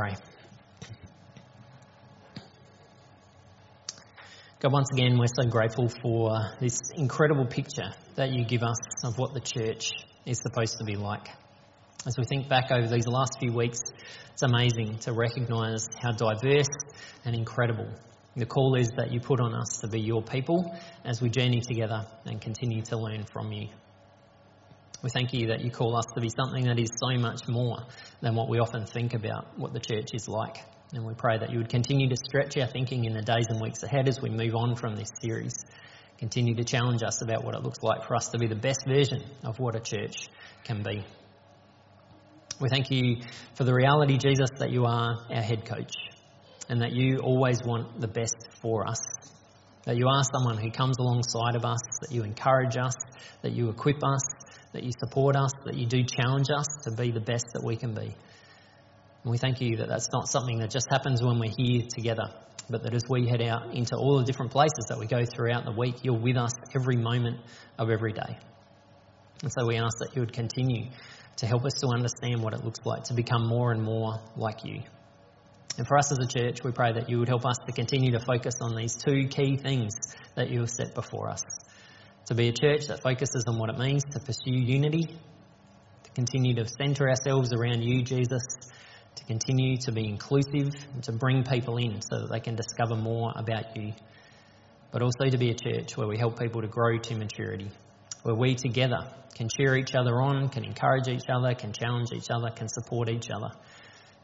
Pray. 0.01 0.15
God, 4.59 4.71
once 4.71 4.87
again, 4.93 5.19
we're 5.19 5.27
so 5.27 5.47
grateful 5.47 5.89
for 6.01 6.39
this 6.59 6.79
incredible 6.95 7.45
picture 7.45 7.91
that 8.15 8.31
you 8.31 8.43
give 8.45 8.63
us 8.63 8.77
of 9.03 9.19
what 9.19 9.33
the 9.35 9.39
church 9.39 9.91
is 10.25 10.39
supposed 10.39 10.79
to 10.79 10.85
be 10.85 10.95
like. 10.95 11.27
As 12.07 12.15
we 12.17 12.23
think 12.25 12.49
back 12.49 12.71
over 12.71 12.87
these 12.87 13.05
last 13.05 13.37
few 13.39 13.53
weeks, 13.53 13.79
it's 14.33 14.41
amazing 14.41 14.97
to 14.99 15.13
recognise 15.13 15.85
how 16.01 16.11
diverse 16.11 16.69
and 17.25 17.35
incredible 17.35 17.87
the 18.35 18.45
call 18.45 18.75
is 18.75 18.89
that 18.97 19.11
you 19.11 19.19
put 19.19 19.39
on 19.39 19.53
us 19.53 19.79
to 19.81 19.87
be 19.87 19.99
your 19.99 20.23
people 20.23 20.75
as 21.03 21.21
we 21.21 21.29
journey 21.29 21.61
together 21.61 22.07
and 22.25 22.41
continue 22.41 22.81
to 22.83 22.97
learn 22.97 23.25
from 23.31 23.51
you. 23.51 23.67
We 25.03 25.09
thank 25.09 25.33
you 25.33 25.47
that 25.47 25.61
you 25.61 25.71
call 25.71 25.95
us 25.95 26.05
to 26.13 26.21
be 26.21 26.29
something 26.29 26.65
that 26.65 26.79
is 26.79 26.89
so 27.03 27.17
much 27.17 27.47
more 27.47 27.79
than 28.21 28.35
what 28.35 28.49
we 28.49 28.59
often 28.59 28.85
think 28.85 29.15
about 29.15 29.57
what 29.57 29.73
the 29.73 29.79
church 29.79 30.09
is 30.13 30.27
like. 30.27 30.57
And 30.93 31.05
we 31.05 31.13
pray 31.15 31.39
that 31.39 31.49
you 31.49 31.57
would 31.57 31.69
continue 31.69 32.07
to 32.09 32.15
stretch 32.15 32.57
our 32.57 32.67
thinking 32.67 33.05
in 33.05 33.13
the 33.13 33.21
days 33.21 33.45
and 33.49 33.59
weeks 33.59 33.81
ahead 33.81 34.07
as 34.07 34.21
we 34.21 34.29
move 34.29 34.53
on 34.55 34.75
from 34.75 34.95
this 34.95 35.09
series. 35.21 35.55
Continue 36.19 36.53
to 36.55 36.63
challenge 36.63 37.01
us 37.01 37.23
about 37.23 37.43
what 37.43 37.55
it 37.55 37.63
looks 37.63 37.79
like 37.81 38.05
for 38.05 38.15
us 38.15 38.29
to 38.29 38.37
be 38.37 38.47
the 38.47 38.55
best 38.55 38.85
version 38.85 39.23
of 39.43 39.57
what 39.57 39.75
a 39.75 39.79
church 39.79 40.27
can 40.63 40.83
be. 40.83 41.03
We 42.59 42.69
thank 42.69 42.91
you 42.91 43.21
for 43.55 43.63
the 43.63 43.73
reality, 43.73 44.19
Jesus, 44.19 44.51
that 44.59 44.69
you 44.69 44.85
are 44.85 45.15
our 45.33 45.41
head 45.41 45.65
coach 45.65 45.93
and 46.69 46.81
that 46.81 46.91
you 46.91 47.17
always 47.17 47.63
want 47.65 47.99
the 47.99 48.07
best 48.07 48.49
for 48.61 48.87
us. 48.87 48.99
That 49.85 49.97
you 49.97 50.07
are 50.07 50.23
someone 50.31 50.59
who 50.59 50.69
comes 50.69 50.97
alongside 50.99 51.55
of 51.55 51.65
us, 51.65 51.79
that 52.01 52.11
you 52.11 52.23
encourage 52.23 52.77
us, 52.77 52.93
that 53.41 53.53
you 53.53 53.69
equip 53.69 53.97
us, 54.03 54.21
that 54.73 54.83
you 54.83 54.91
support 54.99 55.35
us, 55.35 55.51
that 55.65 55.75
you 55.75 55.85
do 55.85 56.03
challenge 56.03 56.47
us 56.49 56.67
to 56.83 56.91
be 56.95 57.11
the 57.11 57.19
best 57.19 57.45
that 57.53 57.63
we 57.63 57.75
can 57.75 57.93
be. 57.93 58.15
And 59.23 59.31
we 59.31 59.37
thank 59.37 59.61
you 59.61 59.77
that 59.77 59.87
that's 59.87 60.07
not 60.11 60.27
something 60.27 60.59
that 60.59 60.71
just 60.71 60.87
happens 60.89 61.21
when 61.21 61.39
we're 61.39 61.53
here 61.55 61.83
together, 61.93 62.33
but 62.69 62.83
that 62.83 62.93
as 62.93 63.03
we 63.07 63.27
head 63.27 63.41
out 63.41 63.75
into 63.75 63.95
all 63.95 64.17
the 64.17 64.25
different 64.25 64.51
places 64.51 64.85
that 64.89 64.97
we 64.97 65.05
go 65.05 65.23
throughout 65.25 65.65
the 65.65 65.71
week, 65.71 66.03
you're 66.03 66.17
with 66.17 66.37
us 66.37 66.53
every 66.75 66.95
moment 66.95 67.37
of 67.77 67.89
every 67.89 68.13
day. 68.13 68.37
And 69.43 69.51
so 69.51 69.65
we 69.67 69.77
ask 69.77 69.97
that 69.99 70.15
you 70.15 70.21
would 70.21 70.33
continue 70.33 70.89
to 71.37 71.45
help 71.45 71.65
us 71.65 71.73
to 71.81 71.87
understand 71.87 72.41
what 72.41 72.53
it 72.53 72.63
looks 72.63 72.79
like 72.85 73.03
to 73.05 73.13
become 73.13 73.47
more 73.47 73.71
and 73.71 73.81
more 73.81 74.19
like 74.35 74.63
you. 74.63 74.81
And 75.77 75.87
for 75.87 75.97
us 75.97 76.11
as 76.11 76.19
a 76.19 76.27
church, 76.27 76.63
we 76.63 76.71
pray 76.71 76.93
that 76.93 77.09
you 77.09 77.19
would 77.19 77.29
help 77.29 77.45
us 77.45 77.57
to 77.65 77.71
continue 77.71 78.11
to 78.11 78.19
focus 78.19 78.55
on 78.61 78.75
these 78.75 78.95
two 78.95 79.27
key 79.27 79.55
things 79.55 79.93
that 80.35 80.49
you 80.49 80.59
have 80.59 80.69
set 80.69 80.93
before 80.93 81.29
us 81.29 81.41
to 82.31 82.35
be 82.35 82.47
a 82.47 82.53
church 82.53 82.87
that 82.87 83.03
focuses 83.03 83.43
on 83.45 83.59
what 83.59 83.69
it 83.69 83.77
means 83.77 84.05
to 84.05 84.17
pursue 84.17 84.53
unity, 84.53 85.03
to 85.03 86.11
continue 86.11 86.55
to 86.55 86.65
centre 86.65 87.09
ourselves 87.09 87.51
around 87.51 87.81
you, 87.81 88.01
Jesus, 88.03 88.41
to 89.15 89.25
continue 89.25 89.75
to 89.75 89.91
be 89.91 90.07
inclusive 90.07 90.73
and 90.93 91.03
to 91.03 91.11
bring 91.11 91.43
people 91.43 91.75
in 91.75 92.01
so 92.01 92.21
that 92.21 92.29
they 92.31 92.39
can 92.39 92.55
discover 92.55 92.95
more 92.95 93.33
about 93.35 93.75
you, 93.75 93.91
but 94.93 95.01
also 95.01 95.29
to 95.29 95.37
be 95.37 95.51
a 95.51 95.53
church 95.53 95.97
where 95.97 96.07
we 96.07 96.17
help 96.17 96.39
people 96.39 96.61
to 96.61 96.69
grow 96.69 96.97
to 96.97 97.15
maturity, 97.15 97.69
where 98.23 98.35
we 98.35 98.55
together 98.55 99.11
can 99.35 99.49
cheer 99.49 99.75
each 99.75 99.93
other 99.93 100.21
on, 100.21 100.47
can 100.47 100.63
encourage 100.63 101.09
each 101.09 101.27
other, 101.27 101.53
can 101.53 101.73
challenge 101.73 102.13
each 102.13 102.29
other, 102.29 102.49
can 102.49 102.69
support 102.69 103.09
each 103.09 103.29
other. 103.29 103.49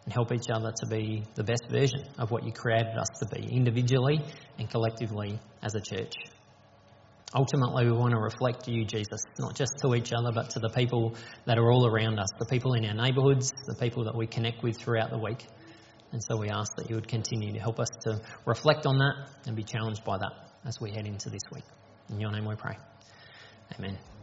And 0.05 0.13
help 0.13 0.31
each 0.31 0.49
other 0.49 0.71
to 0.71 0.87
be 0.87 1.25
the 1.35 1.43
best 1.43 1.69
version 1.69 2.05
of 2.17 2.31
what 2.31 2.45
you 2.45 2.53
created 2.53 2.97
us 2.97 3.09
to 3.19 3.25
be, 3.25 3.53
individually 3.53 4.21
and 4.57 4.69
collectively 4.69 5.37
as 5.61 5.75
a 5.75 5.81
church. 5.81 6.13
Ultimately, 7.35 7.85
we 7.85 7.91
want 7.91 8.11
to 8.11 8.19
reflect 8.19 8.67
you, 8.67 8.85
Jesus, 8.85 9.21
not 9.37 9.53
just 9.55 9.73
to 9.81 9.95
each 9.95 10.13
other, 10.13 10.31
but 10.33 10.49
to 10.51 10.59
the 10.59 10.69
people 10.69 11.15
that 11.45 11.57
are 11.57 11.71
all 11.71 11.85
around 11.85 12.19
us, 12.19 12.29
the 12.39 12.45
people 12.45 12.73
in 12.73 12.85
our 12.85 12.93
neighbourhoods, 12.93 13.51
the 13.67 13.75
people 13.75 14.05
that 14.05 14.15
we 14.15 14.27
connect 14.27 14.63
with 14.63 14.77
throughout 14.77 15.09
the 15.09 15.17
week. 15.17 15.45
And 16.13 16.21
so 16.23 16.37
we 16.37 16.49
ask 16.49 16.71
that 16.77 16.89
you 16.89 16.95
would 16.95 17.07
continue 17.07 17.51
to 17.51 17.59
help 17.59 17.79
us 17.79 17.89
to 18.03 18.21
reflect 18.45 18.85
on 18.85 18.97
that 18.99 19.29
and 19.45 19.57
be 19.57 19.63
challenged 19.63 20.05
by 20.05 20.17
that 20.17 20.31
as 20.65 20.79
we 20.79 20.91
head 20.91 21.05
into 21.05 21.29
this 21.29 21.43
week. 21.53 21.65
In 22.09 22.19
your 22.19 22.31
name 22.31 22.45
we 22.45 22.55
pray. 22.55 22.77
Amen. 23.77 24.16